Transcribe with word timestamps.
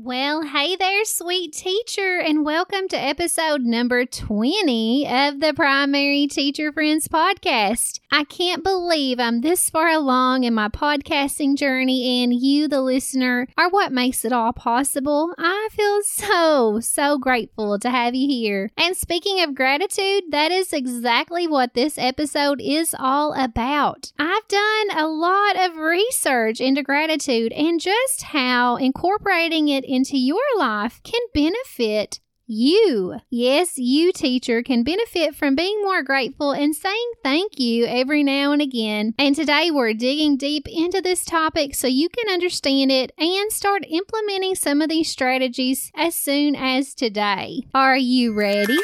Well, 0.00 0.42
hey 0.42 0.76
there, 0.76 1.04
sweet 1.04 1.52
teacher, 1.52 2.20
and 2.20 2.44
welcome 2.44 2.86
to 2.86 2.96
episode 2.96 3.62
number 3.62 4.06
20 4.06 5.08
of 5.08 5.40
the 5.40 5.52
Primary 5.52 6.28
Teacher 6.28 6.70
Friends 6.70 7.08
podcast. 7.08 7.98
I 8.12 8.22
can't 8.22 8.62
believe 8.62 9.18
I'm 9.18 9.40
this 9.40 9.68
far 9.68 9.88
along 9.88 10.44
in 10.44 10.54
my 10.54 10.68
podcasting 10.68 11.56
journey, 11.56 12.22
and 12.22 12.32
you, 12.32 12.68
the 12.68 12.80
listener, 12.80 13.48
are 13.58 13.68
what 13.68 13.90
makes 13.90 14.24
it 14.24 14.32
all 14.32 14.52
possible. 14.52 15.34
I 15.36 15.68
feel 15.72 16.02
so, 16.02 16.78
so 16.78 17.18
grateful 17.18 17.76
to 17.80 17.90
have 17.90 18.14
you 18.14 18.28
here. 18.28 18.70
And 18.76 18.96
speaking 18.96 19.40
of 19.42 19.56
gratitude, 19.56 20.30
that 20.30 20.52
is 20.52 20.72
exactly 20.72 21.48
what 21.48 21.74
this 21.74 21.98
episode 21.98 22.60
is 22.60 22.94
all 22.96 23.32
about. 23.32 24.12
I've 24.16 24.46
done 24.46 24.96
a 24.96 25.08
lot 25.08 25.58
of 25.58 25.76
research 25.76 26.60
into 26.60 26.84
gratitude 26.84 27.52
and 27.52 27.80
just 27.80 28.22
how 28.22 28.76
incorporating 28.76 29.66
it 29.66 29.87
into 29.88 30.16
your 30.16 30.40
life 30.58 31.00
can 31.02 31.20
benefit 31.34 32.20
you. 32.48 33.20
Yes, 33.30 33.78
you, 33.78 34.12
teacher, 34.12 34.62
can 34.62 34.82
benefit 34.82 35.34
from 35.34 35.54
being 35.54 35.82
more 35.82 36.02
grateful 36.02 36.52
and 36.52 36.74
saying 36.74 37.12
thank 37.22 37.58
you 37.58 37.84
every 37.86 38.22
now 38.22 38.52
and 38.52 38.62
again. 38.62 39.14
And 39.18 39.36
today 39.36 39.70
we're 39.70 39.92
digging 39.92 40.36
deep 40.36 40.66
into 40.66 41.00
this 41.00 41.24
topic 41.24 41.74
so 41.74 41.86
you 41.86 42.08
can 42.08 42.32
understand 42.32 42.90
it 42.90 43.12
and 43.18 43.52
start 43.52 43.84
implementing 43.88 44.54
some 44.54 44.80
of 44.80 44.88
these 44.88 45.10
strategies 45.10 45.92
as 45.94 46.14
soon 46.14 46.56
as 46.56 46.94
today. 46.94 47.62
Are 47.74 47.96
you 47.96 48.32
ready? 48.32 48.78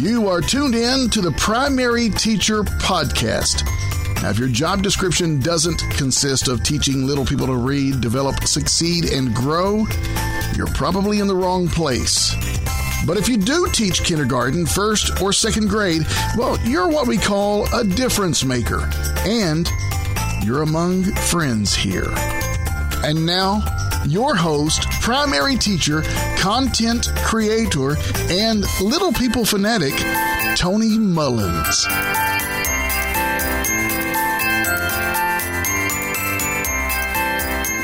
You 0.00 0.28
are 0.28 0.40
tuned 0.40 0.74
in 0.74 1.10
to 1.10 1.20
the 1.20 1.32
Primary 1.32 2.08
Teacher 2.08 2.62
Podcast. 2.62 3.66
Now, 4.22 4.30
if 4.30 4.38
your 4.38 4.48
job 4.48 4.82
description 4.82 5.40
doesn't 5.40 5.78
consist 5.90 6.48
of 6.48 6.64
teaching 6.64 7.06
little 7.06 7.26
people 7.26 7.46
to 7.48 7.54
read, 7.54 8.00
develop, 8.00 8.44
succeed, 8.44 9.12
and 9.12 9.34
grow, 9.34 9.86
you're 10.56 10.68
probably 10.68 11.18
in 11.18 11.26
the 11.26 11.36
wrong 11.36 11.68
place. 11.68 12.34
But 13.06 13.18
if 13.18 13.28
you 13.28 13.36
do 13.36 13.68
teach 13.74 14.02
kindergarten, 14.02 14.64
first, 14.64 15.20
or 15.20 15.34
second 15.34 15.68
grade, 15.68 16.06
well, 16.34 16.58
you're 16.66 16.88
what 16.88 17.06
we 17.06 17.18
call 17.18 17.66
a 17.74 17.84
difference 17.84 18.42
maker. 18.42 18.88
And 19.26 19.70
you're 20.42 20.62
among 20.62 21.02
friends 21.14 21.74
here. 21.74 22.08
And 23.04 23.26
now, 23.26 23.60
your 24.06 24.34
host, 24.34 24.88
primary 25.00 25.56
teacher, 25.56 26.02
content 26.38 27.08
creator, 27.16 27.96
and 28.30 28.64
little 28.80 29.12
people 29.12 29.44
fanatic, 29.44 29.94
Tony 30.56 30.98
Mullins. 30.98 31.86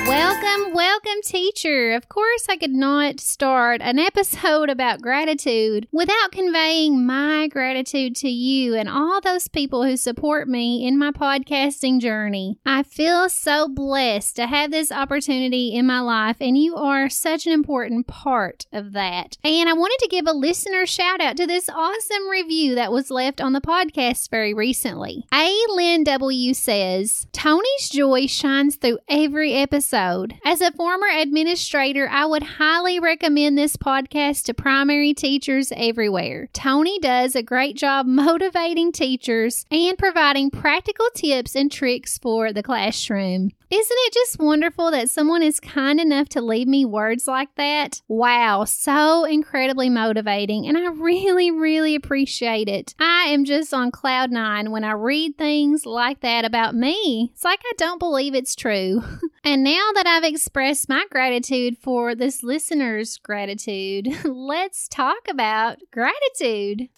Welcome, 0.07 0.73
welcome, 0.73 0.96
teacher. 1.23 1.93
Of 1.93 2.09
course, 2.09 2.47
I 2.49 2.57
could 2.57 2.73
not 2.73 3.21
start 3.21 3.81
an 3.83 3.99
episode 3.99 4.69
about 4.69 5.01
gratitude 5.01 5.87
without 5.93 6.33
conveying 6.33 7.07
my 7.07 7.49
gratitude 7.49 8.17
to 8.17 8.29
you 8.29 8.75
and 8.75 8.89
all 8.89 9.21
those 9.21 9.49
people 9.49 9.85
who 9.85 9.97
support 9.97 10.49
me 10.49 10.87
in 10.87 10.99
my 10.99 11.11
podcasting 11.11 12.01
journey. 12.01 12.59
I 12.67 12.83
feel 12.83 13.29
so 13.29 13.69
blessed 13.69 14.37
to 14.37 14.47
have 14.47 14.71
this 14.71 14.91
opportunity 14.91 15.75
in 15.75 15.87
my 15.87 16.01
life, 16.01 16.37
and 16.41 16.59
you 16.59 16.77
are 16.77 17.09
such 17.09 17.47
an 17.47 17.53
important 17.53 18.07
part 18.07 18.67
of 18.73 18.93
that. 18.93 19.39
And 19.45 19.69
I 19.69 19.73
wanted 19.73 19.99
to 20.01 20.09
give 20.09 20.27
a 20.27 20.33
listener 20.33 20.87
shout 20.87 21.21
out 21.21 21.37
to 21.37 21.47
this 21.47 21.69
awesome 21.69 22.29
review 22.29 22.75
that 22.75 22.93
was 22.93 23.11
left 23.11 23.41
on 23.41 23.53
the 23.53 23.61
podcast 23.61 24.31
very 24.31 24.55
recently. 24.55 25.25
A. 25.33 25.57
Lynn 25.71 26.05
W. 26.05 26.55
says, 26.55 27.27
Tony's 27.33 27.89
joy 27.91 28.27
shines 28.27 28.77
through 28.77 28.99
every 29.09 29.53
episode 29.53 29.77
episode. 29.77 30.35
As 30.45 30.61
a 30.61 30.73
former 30.73 31.06
administrator, 31.09 32.09
I 32.09 32.27
would 32.27 32.43
highly 32.43 32.99
recommend 33.01 33.57
this 33.57 33.77
podcast 33.77 34.45
to 34.45 34.55
primary 34.55 35.15
teachers 35.15 35.73
everywhere. 35.77 36.49
Tony 36.53 36.99
does 36.99 37.35
a 37.35 37.43
great 37.43 37.77
job 37.77 38.07
motivating 38.07 38.93
teachers 38.93 39.65
and 39.71 39.97
providing 39.99 40.51
practical 40.51 41.07
tips 41.15 41.55
and 41.55 41.71
tricks 41.71 42.19
for 42.19 42.53
the 42.53 42.63
classroom. 42.63 43.51
Isn't 43.69 43.99
it 43.99 44.13
just 44.13 44.39
wonderful 44.39 44.93
that 44.93 45.11
someone 45.11 45.43
is 45.43 45.59
kind 45.59 45.99
enough 45.99 46.29
to 46.31 46.41
leave 46.41 46.69
me 46.69 46.85
words 46.85 47.27
like 47.27 47.53
that? 47.57 48.01
Wow, 48.07 48.63
so 48.63 49.25
incredibly 49.25 49.91
motivating, 49.91 50.69
and 50.69 50.79
I 50.79 50.87
really, 50.93 51.51
really 51.51 51.97
appreciate 51.97 52.69
it. 52.69 52.95
I 53.01 53.25
am 53.31 53.45
just 53.45 53.75
on 53.75 53.91
cloud 53.91 54.31
nine 54.31 54.71
when 54.71 54.85
I 54.85 54.93
read 54.93 55.37
things 55.37 55.85
like 55.85 56.21
that 56.21 56.45
about 56.45 56.77
me. 56.77 57.33
It's 57.33 57.45
like 57.45 57.61
I 57.65 57.73
don't 57.77 57.99
believe 57.99 58.37
it's 58.37 58.55
true. 58.55 59.03
and 59.47 59.63
now 59.63 59.93
that 59.95 60.09
I've 60.09 60.25
expressed 60.25 60.89
my 60.89 61.05
gratitude 61.09 61.79
for 61.79 62.17
this 62.17 62.43
listener's 62.43 63.17
gratitude, 63.19 64.09
let's 64.25 64.89
talk 64.89 65.29
about 65.31 65.79
gratitude. 65.93 66.89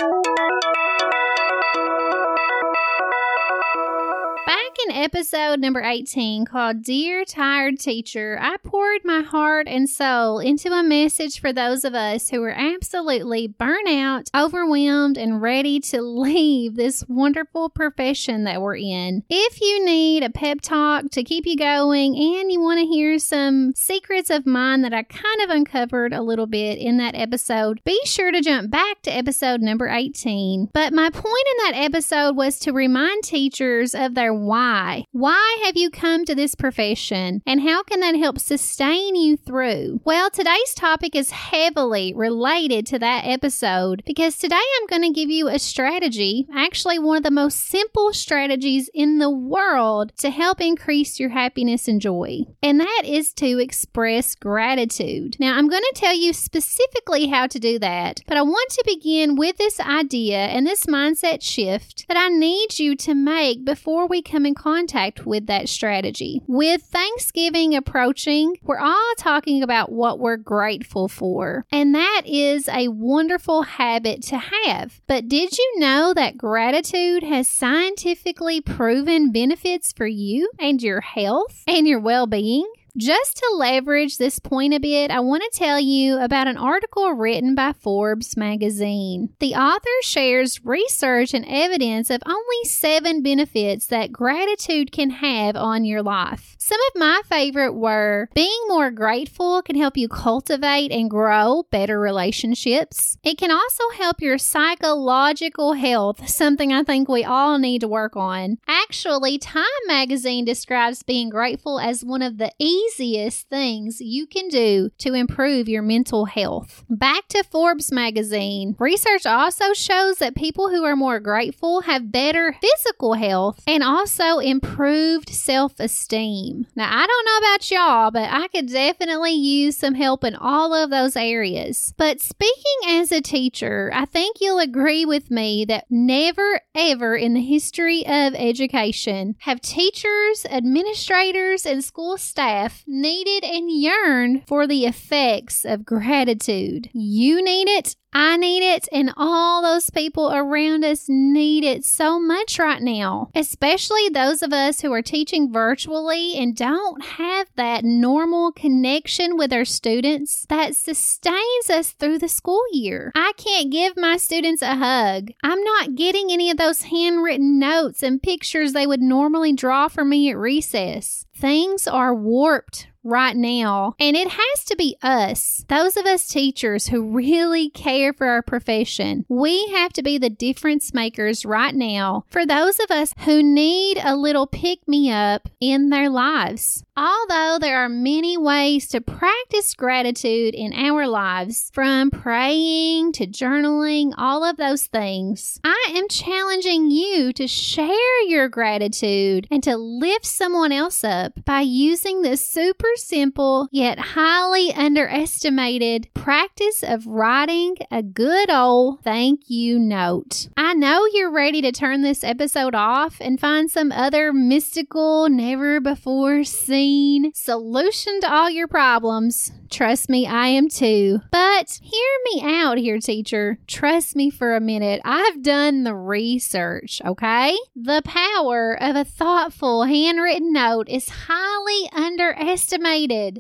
Back 4.49 4.79
in 4.87 4.97
episode 4.97 5.61
number 5.61 5.83
18 5.83 6.47
called 6.47 6.83
Dear 6.83 7.27
Tired 7.27 7.79
Teacher, 7.79 8.39
I 8.41 8.57
poured 8.65 9.03
my 9.05 9.21
heart 9.21 9.69
and 9.69 9.87
soul 9.87 10.39
into 10.39 10.73
a 10.73 10.83
message 10.83 11.39
for 11.39 11.53
those 11.53 11.85
of 11.85 11.95
us 11.95 12.31
who 12.31 12.43
are 12.45 12.57
absolutely 12.57 13.47
burnt 13.47 13.91
out, 13.91 14.31
overwhelmed, 14.35 15.19
and 15.19 15.43
ready 15.43 15.81
to 15.81 16.01
leave 16.01 16.77
this 16.77 17.05
wonderful 17.09 17.69
profession 17.69 18.45
that 18.45 18.63
we're 18.63 18.77
in. 18.77 19.23
If 19.29 19.61
you 19.61 19.85
need 19.85 20.23
a 20.23 20.31
pep 20.31 20.63
talk 20.63 21.11
to 21.11 21.23
keep 21.23 21.45
you 21.45 21.59
going 21.59 22.17
and 22.17 22.51
you 22.51 22.59
want 22.59 22.81
to 22.81 22.87
hear 22.87 23.19
some 23.19 23.75
secrets 23.77 24.31
of 24.31 24.47
mine 24.47 24.81
that 24.81 24.95
I 24.95 25.03
kind 25.03 25.43
of 25.43 25.51
uncovered 25.51 26.15
a 26.15 26.23
little 26.23 26.47
bit 26.47 26.79
in 26.79 26.97
that 26.97 27.15
episode, 27.15 27.83
be 27.85 28.01
sure 28.07 28.33
to 28.33 28.41
jump 28.41 28.71
back 28.71 29.03
to 29.03 29.11
episode 29.11 29.61
number 29.61 29.89
18. 29.89 30.71
But 30.73 30.95
my 30.95 31.11
point 31.11 31.27
in 31.27 31.65
that 31.65 31.85
episode 31.85 32.35
was 32.35 32.59
to 32.61 32.73
remind 32.73 33.25
teachers 33.25 33.95
of 33.95 34.15
their 34.15 34.38
why. 34.47 35.05
Why 35.13 35.63
have 35.65 35.77
you 35.77 35.91
come 35.91 36.25
to 36.25 36.35
this 36.35 36.55
profession 36.55 37.43
and 37.47 37.63
how 37.63 37.83
can 37.83 38.01
that 38.01 38.17
help 38.17 38.39
sustain 38.39 39.17
you 39.17 39.37
through? 39.37 40.01
Well, 40.05 40.31
today's 40.31 40.75
topic 40.75 41.15
is 41.15 41.31
heavily 41.31 42.13
related 42.15 42.87
to 42.87 42.99
that 42.99 43.25
episode 43.27 44.03
because 44.07 44.37
today 44.37 44.57
I'm 44.57 44.87
going 44.87 45.03
to 45.03 45.19
give 45.19 45.31
you 45.31 45.49
a 45.49 45.59
strategy, 45.59 46.47
actually, 46.55 46.99
one 46.99 47.19
of 47.19 47.23
the 47.23 47.31
most 47.31 47.67
simple 47.69 48.13
strategies 48.13 48.91
in 48.95 49.19
the 49.19 49.31
world 49.31 50.13
to 50.19 50.31
help 50.31 50.61
increase 50.61 51.19
your 51.21 51.31
happiness 51.31 51.89
and 51.89 52.01
joy. 52.01 52.41
And 52.63 52.81
that 52.81 53.03
is 53.05 53.33
to 53.35 53.59
express 53.59 54.35
gratitude. 54.35 55.37
Now, 55.39 55.57
I'm 55.57 55.69
going 55.69 55.83
to 55.83 55.93
tell 55.95 56.15
you 56.15 56.33
specifically 56.33 57.27
how 57.27 57.47
to 57.47 57.59
do 57.59 57.79
that, 57.79 58.23
but 58.27 58.37
I 58.37 58.43
want 58.43 58.71
to 58.71 58.85
begin 58.87 59.37
with 59.37 59.57
this 59.59 59.81
idea 59.81 60.39
and 60.39 60.67
this 60.67 60.87
mindset 60.87 61.43
shift 61.43 62.07
that 62.09 62.17
I 62.17 62.29
need 62.29 62.79
you 62.79 62.97
to 62.97 63.15
make 63.15 63.65
before 63.65 64.07
we 64.07 64.23
come 64.29 64.47
in 64.47 64.55
contact 64.55 65.27
with 65.27 65.47
that 65.47 65.69
strategy. 65.69 66.43
With 66.47 66.83
Thanksgiving 66.83 67.75
approaching, 67.75 68.57
we're 68.63 68.79
all 68.79 69.13
talking 69.17 69.63
about 69.63 69.91
what 69.91 70.19
we're 70.19 70.37
grateful 70.37 71.09
for, 71.09 71.65
and 71.73 71.95
that 71.95 72.23
is 72.27 72.69
a 72.69 72.89
wonderful 72.89 73.63
habit 73.63 74.23
to 74.25 74.39
have. 74.39 75.01
But 75.07 75.29
did 75.29 75.57
you 75.57 75.75
know 75.79 76.13
that 76.15 76.39
gratitude 76.39 77.23
has 77.23 77.49
scientifically 77.49 78.61
proven 78.61 79.33
benefits 79.33 79.93
for 79.93 80.07
you 80.07 80.51
and 80.59 80.83
your 80.83 81.01
health 81.01 81.65
and 81.67 81.87
your 81.87 82.01
well 82.01 82.27
being? 82.27 82.71
Just 82.99 83.37
to 83.37 83.55
leverage 83.57 84.19
this 84.19 84.41
point 84.41 84.75
a 84.75 84.81
bit, 84.81 85.13
I 85.13 85.21
want 85.21 85.45
to 85.45 85.57
tell 85.57 85.79
you 85.79 86.19
about 86.19 86.49
an 86.49 86.57
article 86.57 87.13
written 87.13 87.55
by 87.55 87.73
Forbes 87.73 88.37
magazine. 88.37 89.29
The 89.39 89.55
author 89.55 89.89
shares 90.03 90.65
research 90.65 91.33
and 91.33 91.45
evidence 91.47 92.11
of 92.11 92.23
only 92.27 92.65
seven 92.65 93.23
benefits 93.23 93.87
that 93.87 94.11
gratitude 94.11 94.91
can 94.91 95.11
have 95.11 95.55
on 95.55 95.85
your 95.85 96.03
life. 96.03 96.57
Some 96.59 96.81
of 96.89 96.99
my 96.99 97.23
favorite 97.25 97.75
were 97.75 98.29
being 98.35 98.61
more 98.67 98.91
grateful 98.91 99.63
can 99.63 99.77
help 99.77 99.97
you 99.97 100.09
cultivate 100.09 100.91
and 100.91 101.09
grow 101.09 101.67
better 101.71 102.01
relationships. 102.01 103.17
It 103.23 103.39
can 103.39 103.53
also 103.53 103.85
help 103.97 104.21
your 104.21 104.39
psychological 104.39 105.75
health, 105.75 106.29
something 106.29 106.73
I 106.73 106.83
think 106.83 107.09
we 107.09 107.23
all 107.23 107.59
need 107.59 107.83
to 107.83 107.89
work 107.89 108.17
on. 108.17 108.59
Actually, 108.67 109.39
Time 109.39 109.65
magazine 109.87 110.45
describes 110.45 111.05
being 111.05 111.29
grateful 111.29 111.79
as 111.79 112.05
one 112.05 112.23
of 112.23 112.39
the 112.39 112.51
easiest 112.59 112.88
easiest 112.89 113.49
things 113.49 114.01
you 114.01 114.27
can 114.27 114.49
do 114.49 114.91
to 114.99 115.15
improve 115.15 115.69
your 115.69 115.83
mental 115.83 116.25
health. 116.25 116.85
Back 116.89 117.29
to 117.29 117.45
Forbes 117.45 117.93
magazine. 117.93 118.77
Research 118.79 119.27
also 119.27 119.73
shows 119.73 120.19
that 120.19 120.35
people 120.35 120.71
who 120.71 120.85
are 120.85 120.97
more 120.97 121.21
grateful 121.21 121.83
have 121.83 122.13
better 122.13 122.55
physical 122.61 123.15
health 123.15 123.63
and 123.67 123.83
also 123.83 124.39
improved 124.39 125.29
self 125.29 125.79
esteem. 125.79 126.67
Now, 126.75 126.89
I 126.91 127.07
don't 127.07 127.27
know 127.27 127.39
about 127.39 127.71
y'all, 127.71 128.11
but 128.11 128.29
I 128.31 128.49
could 128.49 128.69
definitely 128.69 129.33
use 129.33 129.77
some 129.77 129.95
help 129.95 130.25
in 130.25 130.35
all 130.35 130.75
of 130.75 130.91
those 130.91 131.17
areas. 131.17 131.93
But 131.97 132.21
speaking 132.21 132.79
as 132.89 133.13
a 133.13 133.21
teacher, 133.21 133.91
I 133.93 134.05
think 134.05 134.37
you'll 134.41 134.59
agree 134.59 135.05
with 135.05 135.31
me 135.31 135.65
that 135.67 135.87
never 135.91 136.61
ever 136.75 137.17
in 137.17 137.35
the 137.35 137.43
history 137.43 138.05
of 138.07 138.35
education 138.35 139.37
have 139.41 139.61
teachers, 139.61 140.47
administrators, 140.51 141.67
and 141.67 141.85
school 141.85 142.17
staff 142.17 142.78
needed 142.87 143.45
and 143.45 143.71
yearned 143.71 144.47
for 144.47 144.67
the 144.67 144.85
effects 144.85 145.65
of 145.65 145.85
gratitude. 145.85 146.89
You 146.93 147.43
need 147.43 147.69
it. 147.69 147.97
I 148.11 148.39
need 148.39 148.63
it, 148.63 148.89
and 148.91 149.13
all 149.19 149.61
those 149.61 149.91
people 149.91 150.33
around 150.33 150.83
us 150.83 151.05
need 151.09 151.63
it 151.63 151.85
so 151.85 152.19
much 152.19 152.59
right 152.59 152.81
now, 152.81 153.29
especially 153.35 154.09
those 154.09 154.43
of 154.43 154.51
us 154.51 154.81
who 154.81 154.91
are 154.95 155.03
teaching 155.03 155.53
virtually 155.53 156.35
and 156.35 156.57
don't 156.57 157.05
have 157.05 157.49
that 157.57 157.85
normal 157.85 158.51
connection 158.53 159.37
with 159.37 159.53
our 159.53 159.67
students 159.67 160.47
that 160.49 160.75
sustains 160.75 161.69
us 161.69 161.91
through 161.91 162.19
the 162.19 162.29
school 162.29 162.63
year. 162.73 163.13
I 163.15 163.33
can't 163.37 163.71
give 163.71 163.95
my 163.99 164.17
students 164.17 164.63
a 164.63 164.77
hug. 164.77 165.29
I'm 165.43 165.63
not 165.63 165.95
getting 165.95 166.33
any 166.33 166.51
of 166.51 166.57
those 166.57 166.83
handwritten 166.83 167.59
notes 167.59 168.03
and 168.03 168.23
pictures 168.23 168.73
they 168.73 168.87
would 168.87 169.03
normally 169.03 169.53
draw 169.53 169.87
for 169.87 170.05
me 170.05 170.31
at 170.31 170.39
recess. 170.39 171.27
Things 171.41 171.87
are 171.87 172.13
warped 172.17 172.89
right 173.05 173.37
now. 173.37 173.95
And 173.99 174.17
it 174.17 174.29
has 174.29 174.65
to 174.67 174.77
be 174.77 174.97
us, 175.03 175.65
those 175.69 175.97
of 175.97 176.07
us 176.07 176.27
teachers 176.27 176.89
who 176.89 177.15
really 177.15 177.71
care 177.71 178.13
for 178.13 178.27
our 178.27 178.43
profession. 178.43 179.25
We 179.29 179.69
have 179.69 179.93
to 179.95 180.03
be 180.03 180.19
the 180.19 180.31
difference 180.31 180.93
makers 180.93 181.45
right 181.45 181.75
now 181.75 182.25
for 182.29 182.45
those 182.45 182.79
of 182.79 182.91
us 182.91 183.13
who 183.21 183.43
need 183.43 183.99
a 184.03 184.17
little 184.17 184.47
pick 184.47 184.87
me 184.87 185.11
up 185.11 185.49
in 185.61 185.91
their 185.91 186.11
lives. 186.11 186.85
Although 186.97 187.59
there 187.61 187.79
are 187.79 187.89
many 187.89 188.37
ways 188.37 188.89
to 188.89 189.01
practice 189.01 189.73
gratitude 189.75 190.55
in 190.55 190.73
our 190.73 191.07
lives, 191.07 191.71
from 191.73 192.11
praying 192.11 193.13
to 193.13 193.27
journaling, 193.27 194.13
all 194.19 194.45
of 194.45 194.57
those 194.57 194.87
things, 194.87 195.61
I 195.63 195.93
am 195.95 196.09
challenging 196.09 196.91
you 196.91 197.33
to 197.35 197.47
share 197.47 198.23
your 198.27 198.49
gratitude 198.49 199.47
and 199.49 199.63
to 199.63 199.77
lift 199.77 200.27
someone 200.27 200.73
else 200.73 201.05
up 201.05 201.45
by 201.45 201.61
using 201.61 202.23
this 202.23 202.45
super 202.45 202.88
simple 202.97 203.69
yet 203.71 203.99
highly 203.99 204.73
underestimated 204.73 206.09
practice 206.15 206.83
of 206.83 207.07
writing 207.07 207.77
a 207.91 208.03
good 208.03 208.51
old 208.51 209.03
thank 209.03 209.49
you 209.49 209.79
note. 209.79 210.49
I 210.57 210.75
know 210.75 211.07
you're 211.13 211.33
ready 211.33 211.63
to 211.63 211.73
turn 211.73 212.03
this 212.03 212.25
episode 212.25 212.75
off 212.75 213.17
and 213.21 213.41
find 213.41 213.71
some 213.71 213.93
other 213.93 214.33
mystical, 214.33 215.29
never 215.29 215.81
before 215.81 216.45
seen 216.45 217.33
solution 217.35 218.21
to 218.21 218.33
all 218.33 218.51
your 218.51 218.69
problems. 218.69 219.53
Trust 219.71 220.09
me, 220.09 220.27
I 220.27 220.47
am 220.49 220.69
too. 220.69 221.21
But 221.31 221.79
hear 221.83 222.17
me 222.25 222.43
out 222.43 222.79
here, 222.79 222.99
teacher. 222.99 223.59
Trust 223.67 224.17
me 224.17 224.31
for 224.31 224.55
a 224.55 224.61
minute. 224.61 225.03
I've 225.05 225.43
done 225.43 225.85
the 225.85 225.95
research, 225.95 227.03
okay? 227.05 227.55
The 227.77 228.03
power 228.05 228.77
of 228.81 228.97
a 228.97 229.05
thoughtful 229.05 229.85
handwritten 229.85 230.53
note 230.53 230.89
is 230.89 231.11
highly 231.11 231.91
underestimated, 231.93 232.78